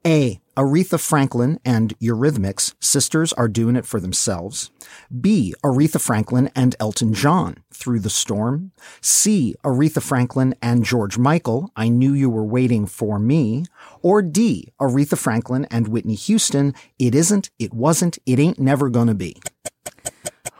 A. 0.04 0.42
Aretha 0.56 1.00
Franklin 1.00 1.60
and 1.66 1.98
Eurythmics, 2.00 2.76
Sisters 2.80 3.34
Are 3.34 3.48
Doing 3.48 3.76
It 3.76 3.88
For 3.88 4.00
Themselves. 4.00 4.70
B. 5.20 5.56
Aretha 5.64 6.00
Franklin 6.00 6.52
and 6.56 6.76
Elton 6.80 7.12
John, 7.14 7.58
Through 7.74 8.02
the 8.02 8.12
Storm. 8.12 8.72
C. 9.02 9.56
Aretha 9.64 10.00
Franklin 10.00 10.54
and 10.62 10.86
George 10.86 11.18
Michael, 11.18 11.72
I 11.76 11.90
Knew 11.90 12.14
You 12.14 12.30
Were 12.30 12.44
Waiting 12.46 12.86
For 12.86 13.18
Me. 13.18 13.66
Or 14.04 14.22
D. 14.22 14.72
Aretha 14.80 15.18
Franklin 15.18 15.66
and 15.72 15.88
Whitney 15.88 16.16
Houston, 16.16 16.76
It 17.00 17.16
Isn't, 17.16 17.50
It 17.58 17.74
Wasn't, 17.74 18.20
It 18.28 18.38
Ain't 18.38 18.60
Never 18.60 18.92
Gonna 18.92 19.16
Be. 19.16 19.42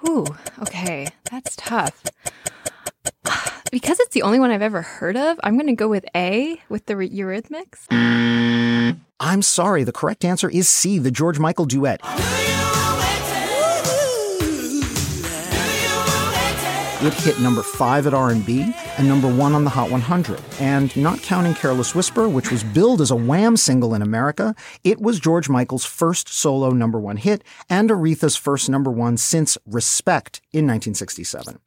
Ooh, 0.10 0.26
okay, 0.64 1.08
that's 1.30 1.56
tough. 1.56 2.04
Because 3.72 4.00
it's 4.00 4.14
the 4.14 4.22
only 4.22 4.40
one 4.40 4.52
I've 4.52 4.62
ever 4.62 4.84
heard 4.84 5.18
of, 5.18 5.40
I'm 5.44 5.56
going 5.56 5.66
to 5.66 5.74
go 5.74 5.88
with 5.88 6.06
A 6.16 6.62
with 6.70 6.86
the 6.86 6.94
Eurythmics. 6.94 7.88
I'm 9.20 9.42
sorry, 9.42 9.84
the 9.84 9.92
correct 9.92 10.26
answer 10.26 10.50
is 10.50 10.68
C, 10.68 11.00
the 11.00 11.12
George 11.12 11.40
Michael 11.40 11.66
duet. 11.66 12.02
It 17.02 17.14
hit 17.16 17.40
number 17.42 17.64
five 17.64 18.08
at 18.08 18.14
R&B 18.14 18.74
and 18.98 19.08
number 19.08 19.28
one 19.28 19.54
on 19.54 19.64
the 19.64 19.70
Hot 19.70 19.90
100. 19.90 20.40
And 20.60 20.96
not 20.96 21.22
counting 21.22 21.54
Careless 21.54 21.96
Whisper, 21.96 22.30
which 22.30 22.52
was 22.52 22.64
billed 22.64 23.02
as 23.02 23.12
a 23.12 23.16
Wham 23.16 23.58
single 23.58 23.94
in 23.94 24.02
America, 24.02 24.56
it 24.84 25.02
was 25.02 25.20
George 25.20 25.50
Michael's 25.50 25.86
first 25.86 26.30
solo 26.30 26.70
number 26.72 27.00
one 27.00 27.18
hit 27.18 27.44
and 27.70 27.90
Aretha's 27.90 28.36
first 28.36 28.70
number 28.70 28.92
one 28.92 29.18
since 29.18 29.58
Respect 29.66 30.42
in 30.52 30.66
1967. 30.66 31.60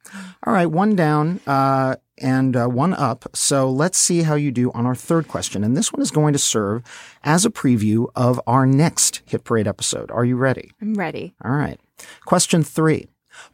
All 0.45 0.53
right, 0.53 0.67
one 0.67 0.95
down. 0.95 1.39
Uh, 1.45 1.95
and 2.19 2.55
uh, 2.55 2.67
one 2.67 2.93
up. 2.93 3.29
So 3.35 3.69
let's 3.69 3.97
see 3.97 4.23
how 4.23 4.35
you 4.35 4.51
do 4.51 4.71
on 4.71 4.85
our 4.85 4.95
third 4.95 5.27
question. 5.27 5.63
And 5.63 5.77
this 5.77 5.93
one 5.93 6.01
is 6.01 6.09
going 6.09 6.33
to 6.33 6.39
serve 6.39 6.83
as 7.23 7.45
a 7.45 7.51
preview 7.51 8.07
of 8.15 8.41
our 8.47 8.65
next 8.65 9.21
Hit 9.25 9.43
Parade 9.43 9.67
episode. 9.67 10.09
Are 10.09 10.25
you 10.25 10.35
ready? 10.35 10.71
I'm 10.81 10.95
ready. 10.95 11.35
All 11.43 11.51
right. 11.51 11.79
Question 12.25 12.63
three. 12.63 13.07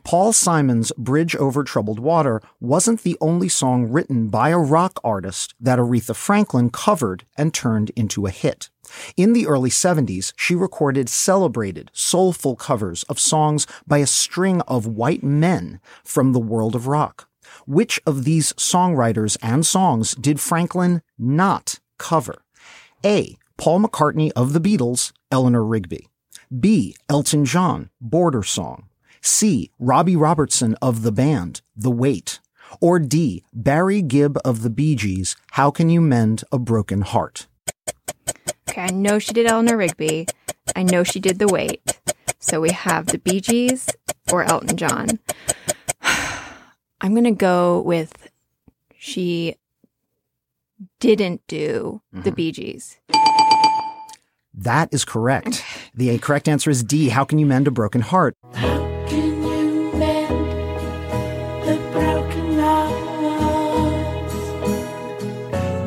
Paul 0.04 0.34
Simon's 0.34 0.92
Bridge 0.98 1.36
Over 1.36 1.64
Troubled 1.64 2.00
Water 2.00 2.42
wasn't 2.60 3.04
the 3.04 3.18
only 3.22 3.50
song 3.50 3.90
written 3.90 4.28
by 4.28 4.50
a 4.50 4.58
rock 4.58 5.00
artist 5.04 5.54
that 5.60 5.80
Aretha 5.80 6.16
Franklin 6.16 6.70
covered 6.70 7.26
and 7.38 7.54
turned 7.54 7.92
into 7.96 8.26
a 8.26 8.32
hit. 8.32 8.70
In 9.16 9.34
the 9.34 9.48
early 9.48 9.70
70s, 9.70 10.34
she 10.36 10.56
recorded 10.56 11.10
celebrated, 11.10 11.90
soulful 11.94 12.56
covers 12.56 13.04
of 13.04 13.20
songs 13.20 13.66
by 13.88 14.00
a 14.00 14.08
string 14.08 14.62
of 14.62 14.86
white 14.86 15.24
men 15.24 15.80
from 16.04 16.34
the 16.34 16.40
world 16.40 16.76
of 16.76 16.88
rock. 16.88 17.30
Which 17.66 18.02
of 18.06 18.24
these 18.24 18.54
songwriters 18.54 19.38
and 19.42 19.66
songs 19.66 20.16
did 20.16 20.40
Franklin 20.40 21.02
not 21.18 21.80
cover? 21.98 22.44
A. 23.06 23.38
Paul 23.58 23.82
McCartney 23.82 24.32
of 24.36 24.54
the 24.54 24.60
Beatles, 24.60 25.12
Eleanor 25.32 25.64
Rigby. 25.64 26.08
B. 26.60 26.96
Elton 27.10 27.46
John, 27.46 27.90
Border 28.02 28.44
Song. 28.44 28.88
C. 29.26 29.72
Robbie 29.80 30.18
Robertson 30.18 30.76
of 30.82 31.02
the 31.02 31.12
band, 31.12 31.62
The 31.76 31.90
Weight. 31.90 32.42
Or 32.82 33.00
D. 33.00 33.44
Barry 33.54 34.02
Gibb 34.02 34.38
of 34.44 34.64
the 34.64 34.70
Bee 34.70 34.96
Gees, 34.96 35.38
How 35.52 35.72
Can 35.72 35.90
You 35.90 36.02
Mend 36.02 36.44
a 36.52 36.60
Broken 36.60 37.02
Heart? 37.02 37.48
Okay, 38.70 38.82
I 38.82 38.88
know 38.90 39.20
she 39.20 39.32
did 39.32 39.46
Eleanor 39.46 39.78
Rigby. 39.78 40.28
I 40.76 40.84
know 40.84 41.04
she 41.04 41.22
did 41.22 41.40
The 41.40 41.48
Weight. 41.48 42.00
So 42.40 42.60
we 42.60 42.72
have 42.72 43.08
the 43.08 43.18
Bee 43.18 43.40
Gees 43.40 43.90
or 44.30 44.44
Elton 44.44 44.76
John. 44.76 45.20
I'm 47.00 47.14
going 47.14 47.24
to 47.24 47.32
go 47.32 47.82
with 47.82 48.30
she 48.98 49.56
didn't 51.00 51.42
do 51.48 52.02
the 52.12 52.20
mm-hmm. 52.20 52.36
Bee 52.36 52.52
Gees. 52.52 53.00
That 54.54 54.94
is 54.94 55.06
correct. 55.06 55.64
The 55.96 56.18
correct 56.20 56.50
answer 56.50 56.70
is 56.70 56.84
D. 56.84 57.10
How 57.10 57.24
can 57.24 57.40
you 57.40 57.46
mend 57.46 57.68
a 57.68 57.72
broken 57.72 58.02
heart? 58.02 58.36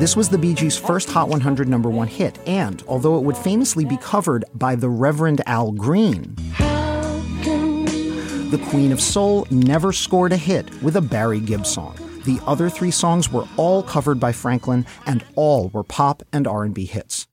This 0.07 0.15
was 0.15 0.29
the 0.29 0.39
Bee 0.39 0.55
Gees' 0.55 0.79
first 0.79 1.11
Hot 1.11 1.29
100 1.29 1.67
number 1.67 1.91
one 1.91 2.07
hit, 2.07 2.39
and 2.47 2.81
although 2.87 3.17
it 3.17 3.25
would 3.25 3.37
famously 3.37 3.85
be 3.85 3.97
covered 3.97 4.45
by 4.55 4.77
the 4.77 4.89
Reverend 4.89 5.43
Al 5.47 5.73
Green, 5.73 6.37
How 6.53 7.21
can 7.43 7.85
we 7.85 8.49
the 8.51 8.65
Queen 8.71 8.93
of 8.93 9.01
Soul 9.01 9.49
never 9.51 9.93
scored 9.93 10.31
a 10.31 10.37
hit 10.37 10.71
with 10.81 10.95
a 10.95 11.01
Barry 11.01 11.41
Gibb 11.41 11.67
song. 11.67 11.97
The 12.25 12.39
other 12.47 12.71
three 12.71 12.93
songs 12.93 13.33
were 13.33 13.49
all 13.57 13.83
covered 13.83 14.21
by 14.21 14.31
Franklin, 14.31 14.87
and 15.07 15.25
all 15.35 15.71
were 15.71 15.83
pop 15.83 16.23
and 16.33 16.47
R&B 16.47 16.85
hits. 16.85 17.27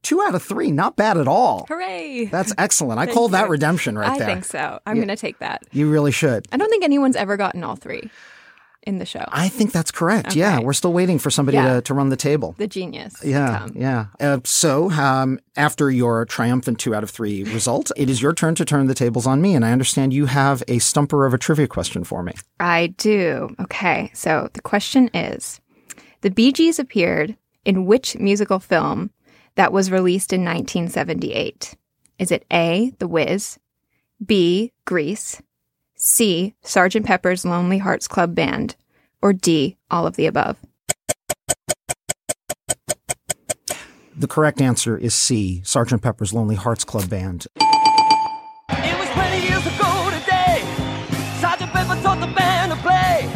Two 0.00 0.22
out 0.22 0.34
of 0.34 0.42
three, 0.42 0.70
not 0.70 0.96
bad 0.96 1.18
at 1.18 1.28
all. 1.28 1.66
Hooray! 1.68 2.30
That's 2.32 2.54
excellent. 2.56 2.98
I 2.98 3.12
call 3.12 3.28
that 3.28 3.50
redemption 3.50 3.98
right 3.98 4.12
I 4.12 4.18
there. 4.18 4.26
I 4.26 4.32
think 4.32 4.46
so. 4.46 4.78
I'm 4.86 4.96
going 4.96 5.08
to 5.08 5.16
take 5.16 5.40
that. 5.40 5.64
You 5.70 5.90
really 5.90 6.12
should. 6.12 6.46
I 6.50 6.56
don't 6.56 6.70
think 6.70 6.82
anyone's 6.82 7.16
ever 7.16 7.36
gotten 7.36 7.62
all 7.62 7.76
three 7.76 8.10
in 8.86 8.98
the 8.98 9.04
show. 9.04 9.24
I 9.28 9.48
think 9.48 9.72
that's 9.72 9.90
correct. 9.90 10.36
Yeah, 10.36 10.60
we're 10.60 10.72
still 10.72 10.92
waiting 10.92 11.18
for 11.18 11.30
somebody 11.30 11.56
Yeah. 11.56 11.74
to, 11.74 11.82
to 11.82 11.94
run 11.94 12.08
the 12.08 12.16
table. 12.16 12.54
the 12.56 12.66
genius. 12.68 13.16
Yeah, 13.24 13.66
yeah. 13.74 14.06
Uh, 14.20 14.38
so, 14.44 14.90
um, 14.92 15.40
after 15.56 15.90
your 15.90 16.24
triumphant 16.24 16.78
two 16.78 16.94
out 16.94 17.02
of 17.02 17.10
three 17.10 17.42
result, 17.52 17.90
it 17.96 18.08
is 18.08 18.22
your 18.22 18.32
turn 18.32 18.54
to 18.54 18.64
turn 18.64 18.86
the 18.86 18.94
tables 18.94 19.26
on 19.26 19.40
me. 19.42 19.54
And 19.54 19.64
I 19.64 19.72
understand 19.72 20.12
you 20.14 20.26
have 20.26 20.62
a 20.68 20.78
stumper 20.78 21.26
of 21.26 21.34
a 21.34 21.38
trivia 21.38 21.66
question 21.66 22.04
for 22.04 22.22
me. 22.22 22.32
I 22.60 22.88
do. 22.96 23.54
Okay, 23.60 24.10
so 24.14 24.48
the 24.54 24.62
question 24.62 25.10
is 25.12 25.60
The 26.20 26.30
Bee 26.30 26.52
Gees 26.52 26.78
appeared 26.78 27.36
in 27.64 27.86
which 27.86 28.16
musical 28.18 28.60
film 28.60 29.10
that 29.56 29.72
was 29.72 29.90
released 29.90 30.32
in 30.32 30.44
1978? 30.44 31.74
Is 32.18 32.30
it 32.30 32.44
A, 32.52 32.92
The 32.98 33.08
Wiz, 33.08 33.58
B, 34.24 34.72
Grease, 34.84 35.42
C, 36.06 36.54
Sergeant 36.62 37.04
Pepper's 37.04 37.44
Lonely 37.44 37.78
Hearts 37.78 38.06
Club 38.06 38.32
Band, 38.32 38.76
or 39.20 39.32
D, 39.32 39.76
all 39.90 40.06
of 40.06 40.14
the 40.14 40.26
above? 40.26 40.56
The 44.16 44.28
correct 44.28 44.60
answer 44.60 44.96
is 44.96 45.16
C, 45.16 45.62
Sergeant 45.64 46.02
Pepper's 46.02 46.32
Lonely 46.32 46.54
Hearts 46.54 46.84
Club 46.84 47.10
Band. 47.10 47.48
It 47.58 48.98
was 49.00 49.08
20 49.08 49.48
years 49.48 49.66
ago 49.66 50.10
today. 50.20 50.62
Sergeant 51.40 51.72
Pepper 51.72 52.00
taught 52.00 52.20
the 52.20 52.32
band 52.32 52.70
to 52.70 52.78
play. 52.78 53.28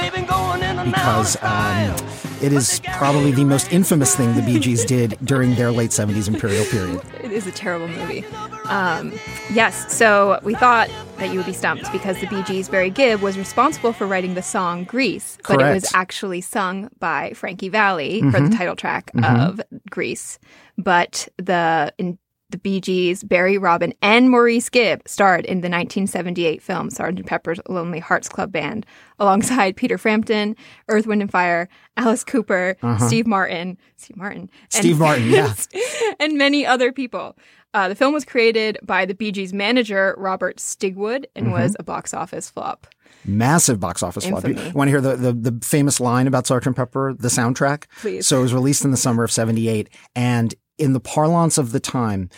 They've 0.00 0.14
been 0.14 0.26
going 0.26 0.62
in 0.62 0.78
and 0.78 0.92
Because 0.92 1.36
out 1.42 1.90
um, 1.90 1.90
of 1.90 2.08
style. 2.08 2.25
It 2.42 2.52
is 2.52 2.80
probably 2.94 3.32
the 3.32 3.44
most 3.44 3.72
infamous 3.72 4.14
thing 4.14 4.34
the 4.34 4.42
Bee 4.42 4.58
Gees 4.58 4.84
did 4.84 5.18
during 5.24 5.54
their 5.54 5.70
late 5.70 5.90
70s 5.90 6.28
imperial 6.28 6.64
period. 6.66 7.00
It 7.22 7.32
is 7.32 7.46
a 7.46 7.52
terrible 7.52 7.88
movie. 7.88 8.24
Um, 8.68 9.12
yes, 9.52 9.92
so 9.92 10.40
we 10.42 10.54
thought 10.54 10.90
that 11.18 11.30
you 11.30 11.36
would 11.38 11.46
be 11.46 11.52
stumped 11.52 11.90
because 11.92 12.20
the 12.20 12.26
Bee 12.26 12.42
Gees' 12.42 12.68
Barry 12.68 12.90
Gibb 12.90 13.20
was 13.20 13.38
responsible 13.38 13.92
for 13.92 14.06
writing 14.06 14.34
the 14.34 14.42
song 14.42 14.84
Grease, 14.84 15.38
but 15.46 15.60
it 15.60 15.72
was 15.72 15.92
actually 15.94 16.40
sung 16.40 16.90
by 16.98 17.32
Frankie 17.34 17.68
Valli 17.68 18.22
for 18.30 18.40
the 18.40 18.54
title 18.56 18.76
track 18.76 19.10
of 19.22 19.60
Grease. 19.90 20.38
But 20.76 21.28
the 21.38 21.92
in 21.98 22.18
the 22.50 22.58
Bee 22.58 22.80
Gees, 22.80 23.24
Barry 23.24 23.58
Robin, 23.58 23.92
and 24.02 24.30
Maurice 24.30 24.68
Gibb 24.68 25.02
starred 25.06 25.44
in 25.44 25.58
the 25.58 25.68
1978 25.68 26.62
film 26.62 26.90
Sgt. 26.90 27.26
Pepper's 27.26 27.60
Lonely 27.68 27.98
Hearts 27.98 28.28
Club 28.28 28.52
Band 28.52 28.86
alongside 29.18 29.76
Peter 29.76 29.98
Frampton, 29.98 30.56
Earth, 30.88 31.06
Wind 31.06 31.22
and 31.22 31.30
Fire, 31.30 31.68
Alice 31.96 32.24
Cooper, 32.24 32.76
Steve 32.98 33.26
Martin, 33.26 33.76
Steve 33.96 34.16
Martin, 34.16 34.40
and- 34.42 34.50
Steve 34.70 34.98
Martin, 34.98 35.28
yeah. 35.28 35.54
and 36.20 36.38
many 36.38 36.64
other 36.64 36.92
people. 36.92 37.36
Uh, 37.74 37.88
the 37.88 37.94
film 37.94 38.14
was 38.14 38.24
created 38.24 38.78
by 38.82 39.04
the 39.04 39.14
Bee 39.14 39.32
Gees 39.32 39.52
manager 39.52 40.14
Robert 40.16 40.56
Stigwood 40.56 41.26
and 41.34 41.52
was 41.52 41.76
a 41.78 41.82
box 41.82 42.14
office 42.14 42.48
flop. 42.48 42.86
Massive 43.26 43.78
box 43.80 44.02
office 44.02 44.24
flop. 44.26 44.46
You 44.46 44.54
want 44.72 44.88
to 44.88 44.92
hear 44.92 45.00
the, 45.00 45.16
the, 45.16 45.32
the 45.50 45.66
famous 45.66 46.00
line 46.00 46.26
about 46.26 46.44
Sgt. 46.44 46.74
Pepper, 46.74 47.12
the 47.18 47.28
soundtrack? 47.28 47.84
Please. 48.00 48.26
So 48.26 48.38
it 48.38 48.42
was 48.42 48.54
released 48.54 48.84
in 48.84 48.92
the 48.92 48.96
summer 48.96 49.24
of 49.24 49.32
78. 49.32 49.90
And 50.14 50.54
in 50.78 50.92
the 50.92 51.00
parlance 51.00 51.56
of 51.58 51.72
the 51.72 51.80
time, 51.80 52.28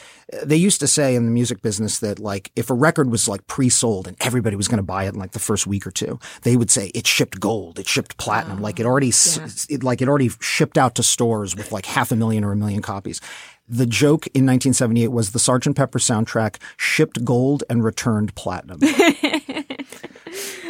they 0.44 0.56
used 0.56 0.80
to 0.80 0.86
say 0.86 1.14
in 1.14 1.24
the 1.24 1.30
music 1.30 1.62
business 1.62 1.98
that 1.98 2.18
like 2.18 2.52
if 2.54 2.70
a 2.70 2.74
record 2.74 3.10
was 3.10 3.28
like 3.28 3.46
pre-sold 3.46 4.06
and 4.06 4.16
everybody 4.20 4.56
was 4.56 4.68
going 4.68 4.78
to 4.78 4.82
buy 4.82 5.04
it 5.04 5.14
in 5.14 5.18
like 5.18 5.32
the 5.32 5.38
first 5.38 5.66
week 5.66 5.86
or 5.86 5.90
two, 5.90 6.18
they 6.42 6.56
would 6.56 6.70
say 6.70 6.88
it 6.94 7.06
shipped 7.06 7.40
gold, 7.40 7.78
it 7.78 7.88
shipped 7.88 8.16
platinum, 8.16 8.60
like 8.60 8.78
it 8.78 8.86
oh, 8.86 8.90
already 8.90 9.08
s 9.08 9.66
it, 9.68 9.82
like 9.82 10.00
it 10.00 10.08
already 10.08 10.30
shipped 10.40 10.78
out 10.78 10.94
to 10.94 11.02
stores 11.02 11.56
with 11.56 11.72
like 11.72 11.86
half 11.86 12.12
a 12.12 12.16
million 12.16 12.44
or 12.44 12.52
a 12.52 12.56
million 12.56 12.82
copies. 12.82 13.20
The 13.68 13.86
joke 13.86 14.26
in 14.28 14.46
1978 14.46 15.08
was 15.08 15.32
the 15.32 15.38
Sgt. 15.38 15.76
Pepper 15.76 15.98
soundtrack 15.98 16.56
shipped 16.76 17.24
gold 17.24 17.64
and 17.68 17.84
returned 17.84 18.34
platinum. 18.34 18.80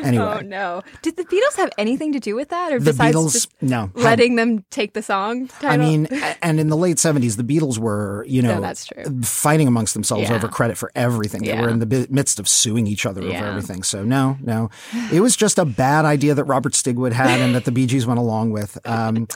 Anyway. 0.08 0.24
Oh 0.24 0.40
no! 0.40 0.82
Did 1.02 1.16
the 1.16 1.24
Beatles 1.24 1.56
have 1.56 1.70
anything 1.78 2.12
to 2.12 2.20
do 2.20 2.34
with 2.34 2.48
that, 2.48 2.72
or 2.72 2.78
The 2.80 2.92
besides 2.92 3.16
Beatles, 3.16 3.32
just 3.32 3.62
no. 3.62 3.90
had- 3.94 3.96
letting 3.96 4.36
them 4.36 4.64
take 4.70 4.94
the 4.94 5.02
song? 5.02 5.48
Title? 5.48 5.70
I 5.70 5.76
mean, 5.76 6.06
and 6.42 6.58
in 6.58 6.68
the 6.68 6.76
late 6.76 6.96
70s, 6.96 7.36
the 7.36 7.44
Beatles 7.44 7.78
were, 7.78 8.24
you 8.28 8.42
know, 8.42 8.56
No, 8.56 8.60
that's 8.60 8.86
true. 8.86 9.04
fighting 9.22 9.68
amongst 9.68 9.94
themselves 9.94 10.28
Yeah. 10.28 10.34
over 10.36 10.48
credit 10.48 10.76
for 10.78 10.90
everything. 10.94 11.42
They 11.42 11.48
Yeah. 11.48 11.62
were 11.62 11.68
in 11.68 11.78
the 11.78 12.06
midst 12.10 12.40
of 12.40 12.48
suing 12.48 12.86
each 12.86 13.04
other 13.06 13.22
over 13.22 13.32
everything. 13.32 13.82
So, 13.82 14.02
no, 14.04 14.36
no. 14.42 14.70
It 15.12 15.20
was 15.20 15.36
just 15.36 15.58
a 15.58 15.64
bad 15.64 16.04
idea 16.04 16.34
that 16.34 16.44
Robert 16.44 16.72
Stigwood 16.72 17.12
had 17.12 17.40
and 17.40 17.54
that 17.54 17.64
the 17.64 17.72
Bee 17.72 17.86
Gees 17.86 18.06
went 18.06 18.18
along 18.18 18.50
with. 18.50 18.78
Um, 18.86 19.26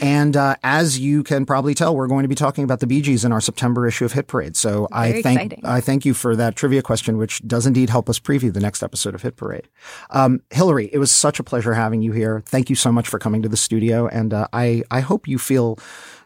and 0.00 0.36
uh, 0.36 0.56
as 0.62 0.98
you 0.98 1.22
can 1.22 1.44
probably 1.46 1.74
tell, 1.74 1.94
we're 1.94 2.06
going 2.08 2.22
to 2.22 2.28
be 2.28 2.34
talking 2.34 2.64
about 2.64 2.80
the 2.80 2.86
Bee 2.86 3.00
Gees 3.02 3.24
in 3.24 3.32
our 3.32 3.40
September 3.40 3.86
issue 3.86 4.04
of 4.04 4.12
Hit 4.12 4.26
Parade. 4.26 4.56
So 4.56 4.88
I 4.92 5.20
thank 5.22 5.40
exciting. 5.40 5.60
I 5.64 5.80
thank 5.80 6.04
you 6.04 6.14
for 6.14 6.34
that 6.36 6.56
trivia 6.56 6.82
question, 6.82 7.18
which 7.18 7.42
does 7.46 7.66
indeed 7.66 7.90
help 7.90 8.08
us 8.08 8.18
preview 8.18 8.52
the 8.52 8.60
next 8.60 8.82
episode 8.82 9.14
of 9.14 9.22
Hit 9.22 9.36
Parade. 9.36 9.68
Um, 10.22 10.42
Hillary, 10.50 10.88
it 10.92 10.98
was 10.98 11.10
such 11.10 11.40
a 11.40 11.42
pleasure 11.42 11.74
having 11.74 12.02
you 12.02 12.12
here. 12.12 12.42
Thank 12.46 12.70
you 12.70 12.76
so 12.76 12.92
much 12.92 13.08
for 13.08 13.18
coming 13.18 13.42
to 13.42 13.48
the 13.48 13.56
studio, 13.56 14.06
and 14.06 14.32
uh, 14.32 14.46
I 14.52 14.82
I 14.90 15.00
hope 15.00 15.26
you 15.26 15.38
feel. 15.38 15.78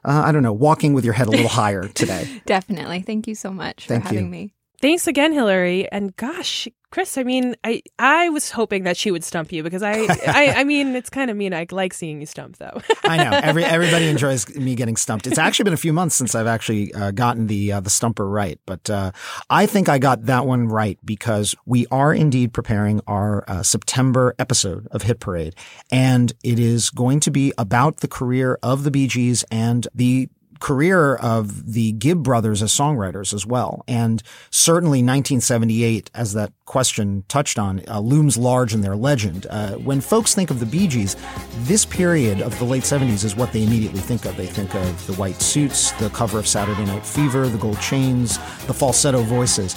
Uh, 0.04 0.22
I 0.24 0.30
don't 0.30 0.44
know, 0.44 0.52
walking 0.52 0.94
with 0.94 1.04
your 1.04 1.14
head 1.14 1.26
a 1.26 1.30
little 1.30 1.48
higher 1.62 1.88
today. 1.88 2.42
Definitely. 2.46 3.02
Thank 3.02 3.26
you 3.26 3.34
so 3.34 3.50
much 3.50 3.86
Thank 3.86 4.04
for 4.04 4.14
you. 4.14 4.18
having 4.18 4.30
me. 4.30 4.55
Thanks 4.80 5.06
again, 5.06 5.32
Hillary. 5.32 5.90
And 5.90 6.14
gosh, 6.16 6.68
Chris, 6.90 7.18
I 7.18 7.24
mean, 7.24 7.56
I 7.64 7.82
I 7.98 8.28
was 8.28 8.50
hoping 8.50 8.84
that 8.84 8.96
she 8.96 9.10
would 9.10 9.24
stump 9.24 9.52
you 9.52 9.62
because 9.62 9.82
I 9.82 10.06
I, 10.26 10.54
I 10.56 10.64
mean, 10.72 10.94
it's 10.94 11.10
kind 11.10 11.30
of 11.30 11.36
mean. 11.36 11.52
I 11.52 11.66
like 11.70 11.92
seeing 11.92 12.20
you 12.20 12.26
stump 12.26 12.58
though. 12.58 12.80
I 13.04 13.16
know 13.16 13.38
every 13.42 13.64
everybody 13.76 14.08
enjoys 14.08 14.48
me 14.54 14.74
getting 14.74 14.96
stumped. 14.96 15.26
It's 15.26 15.38
actually 15.38 15.64
been 15.64 15.72
a 15.72 15.78
few 15.78 15.92
months 15.92 16.14
since 16.14 16.34
I've 16.34 16.46
actually 16.46 16.94
uh, 16.94 17.10
gotten 17.10 17.48
the 17.48 17.72
uh, 17.72 17.80
the 17.80 17.90
stumper 17.90 18.28
right, 18.28 18.58
but 18.66 18.88
uh, 18.88 19.12
I 19.50 19.66
think 19.66 19.88
I 19.88 19.98
got 19.98 20.26
that 20.26 20.46
one 20.46 20.68
right 20.68 20.98
because 21.04 21.54
we 21.66 21.86
are 21.90 22.14
indeed 22.14 22.52
preparing 22.52 23.00
our 23.06 23.44
uh, 23.48 23.62
September 23.62 24.34
episode 24.38 24.86
of 24.90 25.02
Hit 25.02 25.20
Parade, 25.20 25.54
and 25.90 26.32
it 26.44 26.58
is 26.58 26.90
going 26.90 27.20
to 27.20 27.30
be 27.30 27.52
about 27.58 27.98
the 27.98 28.08
career 28.08 28.58
of 28.62 28.84
the 28.84 28.90
Bee 28.90 29.08
Gees 29.08 29.44
and 29.50 29.88
the 29.94 30.28
career 30.60 31.16
of 31.16 31.72
the 31.72 31.92
Gibb 31.92 32.22
brothers 32.22 32.62
as 32.62 32.72
songwriters 32.72 33.32
as 33.32 33.46
well. 33.46 33.82
And 33.86 34.22
certainly 34.50 34.98
1978, 34.98 36.10
as 36.14 36.32
that 36.34 36.52
question 36.64 37.24
touched 37.28 37.58
on, 37.58 37.82
uh, 37.88 38.00
looms 38.00 38.36
large 38.36 38.74
in 38.74 38.80
their 38.80 38.96
legend. 38.96 39.46
Uh, 39.48 39.72
when 39.74 40.00
folks 40.00 40.34
think 40.34 40.50
of 40.50 40.60
the 40.60 40.66
Bee 40.66 40.86
Gees, 40.86 41.16
this 41.60 41.84
period 41.84 42.40
of 42.40 42.58
the 42.58 42.64
late 42.64 42.82
70s 42.82 43.24
is 43.24 43.36
what 43.36 43.52
they 43.52 43.62
immediately 43.62 44.00
think 44.00 44.24
of. 44.24 44.36
They 44.36 44.46
think 44.46 44.74
of 44.74 45.06
the 45.06 45.14
white 45.14 45.40
suits, 45.40 45.92
the 45.92 46.10
cover 46.10 46.38
of 46.38 46.46
Saturday 46.46 46.84
Night 46.84 47.04
Fever, 47.06 47.48
the 47.48 47.58
gold 47.58 47.80
chains, 47.80 48.38
the 48.66 48.74
falsetto 48.74 49.22
voices 49.22 49.76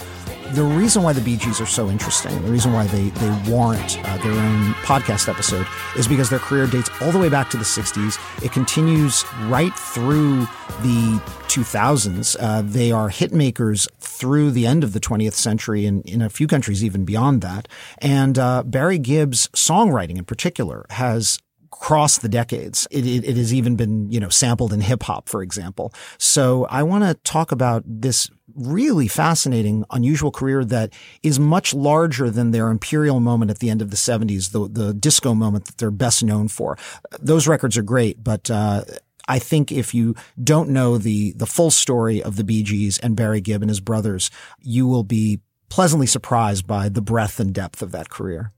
the 0.54 0.64
reason 0.64 1.04
why 1.04 1.14
the 1.14 1.22
Bee 1.22 1.38
Gees 1.38 1.62
are 1.62 1.66
so 1.66 1.90
interesting, 1.90 2.42
the 2.42 2.52
reason 2.52 2.74
why 2.74 2.88
they, 2.88 3.10
they 3.10 3.52
warrant 3.52 4.00
uh, 4.06 4.18
their 4.18 4.32
own 4.32 4.74
podcast 4.84 5.30
episode, 5.30 5.68
is 5.98 6.08
because 6.08 6.30
their 6.30 6.40
career 6.40 6.68
dates 6.68 6.90
all 7.02 7.12
the 7.12 7.20
way 7.20 7.30
back 7.30 7.50
to 7.52 7.58
the 7.58 7.64
60s. 7.64 8.18
It 8.44 8.52
continues 8.52 9.26
right 9.44 9.74
through 9.74 10.42
the 10.82 11.22
2000s. 11.48 12.36
Uh, 12.40 12.62
they 12.64 12.92
are 12.92 13.10
hit 13.10 13.32
makers 13.32 13.88
through 14.00 14.52
the 14.52 14.66
end 14.66 14.84
of 14.84 14.94
the 14.94 15.00
20th 15.00 15.34
century 15.34 15.86
and 15.86 16.06
in 16.06 16.22
a 16.22 16.30
few 16.30 16.48
countries 16.48 16.84
even 16.84 17.06
beyond 17.06 17.42
that. 17.42 17.68
And 18.00 18.38
uh, 18.38 18.64
Barry 18.64 18.98
Gibb's 18.98 19.48
songwriting 19.50 20.18
in 20.18 20.26
particular 20.26 20.86
has 20.92 21.40
crossed 21.72 22.22
the 22.22 22.30
decades. 22.30 22.88
It, 22.92 23.06
it, 23.06 23.24
it 23.26 23.38
has 23.38 23.54
even 23.54 23.76
been, 23.76 24.12
you 24.12 24.20
know, 24.20 24.30
sampled 24.30 24.74
in 24.74 24.82
hip 24.82 25.04
hop, 25.04 25.30
for 25.30 25.42
example. 25.42 25.94
So 26.18 26.66
I 26.66 26.84
want 26.84 27.04
to 27.04 27.14
talk 27.30 27.52
about 27.52 27.84
this 27.86 28.30
really 28.56 29.08
fascinating, 29.08 29.86
unusual 29.92 30.32
career 30.32 30.66
that 30.66 30.94
is 31.24 31.40
much 31.40 31.74
larger 31.74 32.30
than 32.30 32.52
their 32.52 32.70
imperial 32.70 33.20
moment 33.20 33.52
at 33.52 33.60
the 33.60 33.70
end 33.70 33.82
of 33.82 33.90
the 33.90 33.96
70s, 33.96 34.52
the, 34.52 34.68
the 34.68 34.94
disco 34.94 35.34
moment 35.34 35.66
that 35.66 35.78
they're 35.78 35.92
best 35.92 36.24
known 36.24 36.48
for. 36.48 36.78
Those 37.20 37.48
records 37.48 37.78
are 37.78 37.84
great, 37.84 38.24
but, 38.24 38.50
uh, 38.50 38.84
I 39.28 39.38
think 39.38 39.72
if 39.72 39.94
you 39.94 40.16
don't 40.44 40.70
know 40.70 40.98
the 40.98 41.34
the 41.34 41.46
full 41.46 41.70
story 41.70 42.22
of 42.24 42.36
the 42.36 42.44
Bee 42.44 42.64
Gees 42.64 42.98
and 42.98 43.16
Barry 43.16 43.42
Gibb 43.42 43.62
and 43.62 43.70
his 43.70 43.80
brothers, 43.80 44.32
you 44.60 44.88
will 44.88 45.04
be 45.04 45.40
pleasantly 45.70 46.08
surprised 46.08 46.66
by 46.66 46.90
the 46.90 47.02
breadth 47.02 47.40
and 47.40 47.54
depth 47.54 47.84
of 47.84 47.92
that 47.92 48.10
career. 48.10 48.54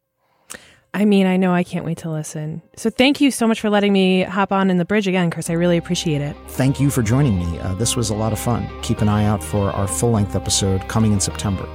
I 0.93 1.05
mean, 1.05 1.25
I 1.25 1.37
know 1.37 1.53
I 1.53 1.63
can't 1.63 1.85
wait 1.85 1.99
to 1.99 2.11
listen. 2.11 2.61
So 2.75 2.89
thank 2.89 3.21
you 3.21 3.31
so 3.31 3.47
much 3.47 3.61
for 3.61 3.69
letting 3.69 3.93
me 3.93 4.23
hop 4.23 4.51
on 4.51 4.69
in 4.69 4.77
the 4.77 4.83
bridge 4.83 5.07
again, 5.07 5.31
Chris. 5.31 5.49
I 5.49 5.53
really 5.53 5.77
appreciate 5.77 6.21
it. 6.21 6.35
Thank 6.49 6.81
you 6.81 6.89
for 6.89 7.01
joining 7.01 7.37
me. 7.39 7.59
Uh, 7.59 7.73
this 7.75 7.95
was 7.95 8.09
a 8.09 8.15
lot 8.15 8.33
of 8.33 8.39
fun. 8.39 8.69
Keep 8.81 9.01
an 9.01 9.07
eye 9.07 9.23
out 9.25 9.41
for 9.41 9.71
our 9.71 9.87
full 9.87 10.11
length 10.11 10.35
episode 10.35 10.85
coming 10.89 11.13
in 11.13 11.21
September. 11.21 11.65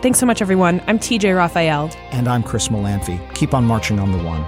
Thanks 0.00 0.18
so 0.18 0.24
much, 0.24 0.40
everyone. 0.40 0.82
I'm 0.86 0.98
TJ 0.98 1.36
Raphael. 1.36 1.90
And 2.12 2.28
I'm 2.28 2.42
Chris 2.42 2.68
Molanphy. 2.68 3.18
Keep 3.34 3.52
on 3.52 3.64
marching 3.64 3.98
on 3.98 4.12
the 4.12 4.18
one. 4.18 4.42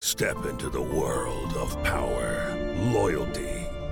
Step 0.00 0.46
into 0.46 0.70
the 0.70 0.80
world 0.82 1.52
of 1.54 1.80
power, 1.84 2.56
loyalty, 2.92 3.57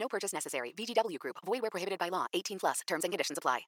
No 0.00 0.08
purchase 0.08 0.32
necessary. 0.32 0.72
VGW 0.76 1.18
Group. 1.18 1.36
Void 1.44 1.60
where 1.60 1.70
prohibited 1.70 1.98
by 1.98 2.08
law. 2.08 2.26
18 2.32 2.58
plus. 2.58 2.80
Terms 2.86 3.04
and 3.04 3.12
conditions 3.12 3.38
apply. 3.38 3.60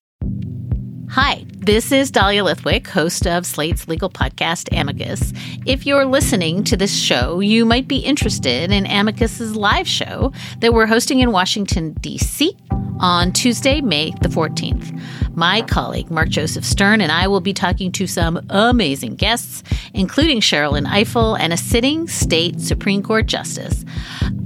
Hi, 1.10 1.44
this 1.58 1.92
is 1.92 2.10
Dahlia 2.10 2.42
Lithwick, 2.42 2.86
host 2.86 3.26
of 3.26 3.44
Slate's 3.44 3.86
legal 3.86 4.08
podcast, 4.08 4.74
Amicus. 4.74 5.34
If 5.66 5.84
you're 5.84 6.06
listening 6.06 6.64
to 6.64 6.76
this 6.76 6.96
show, 6.96 7.40
you 7.40 7.66
might 7.66 7.86
be 7.86 7.98
interested 7.98 8.72
in 8.72 8.86
Amicus's 8.86 9.54
live 9.54 9.86
show 9.86 10.32
that 10.60 10.72
we're 10.72 10.86
hosting 10.86 11.20
in 11.20 11.30
Washington, 11.30 11.92
D.C. 12.00 12.56
on 12.98 13.32
Tuesday, 13.32 13.82
May 13.82 14.12
the 14.22 14.30
14th. 14.30 14.98
My 15.36 15.60
colleague, 15.60 16.10
Mark 16.10 16.30
Joseph 16.30 16.64
Stern, 16.64 17.02
and 17.02 17.12
I 17.12 17.28
will 17.28 17.42
be 17.42 17.52
talking 17.52 17.92
to 17.92 18.06
some 18.06 18.40
amazing 18.48 19.16
guests, 19.16 19.62
including 19.92 20.40
Sherrilyn 20.40 20.86
Ifill 20.86 21.38
and 21.38 21.52
a 21.52 21.58
sitting 21.58 22.08
state 22.08 22.58
Supreme 22.58 23.02
Court 23.02 23.26
justice 23.26 23.84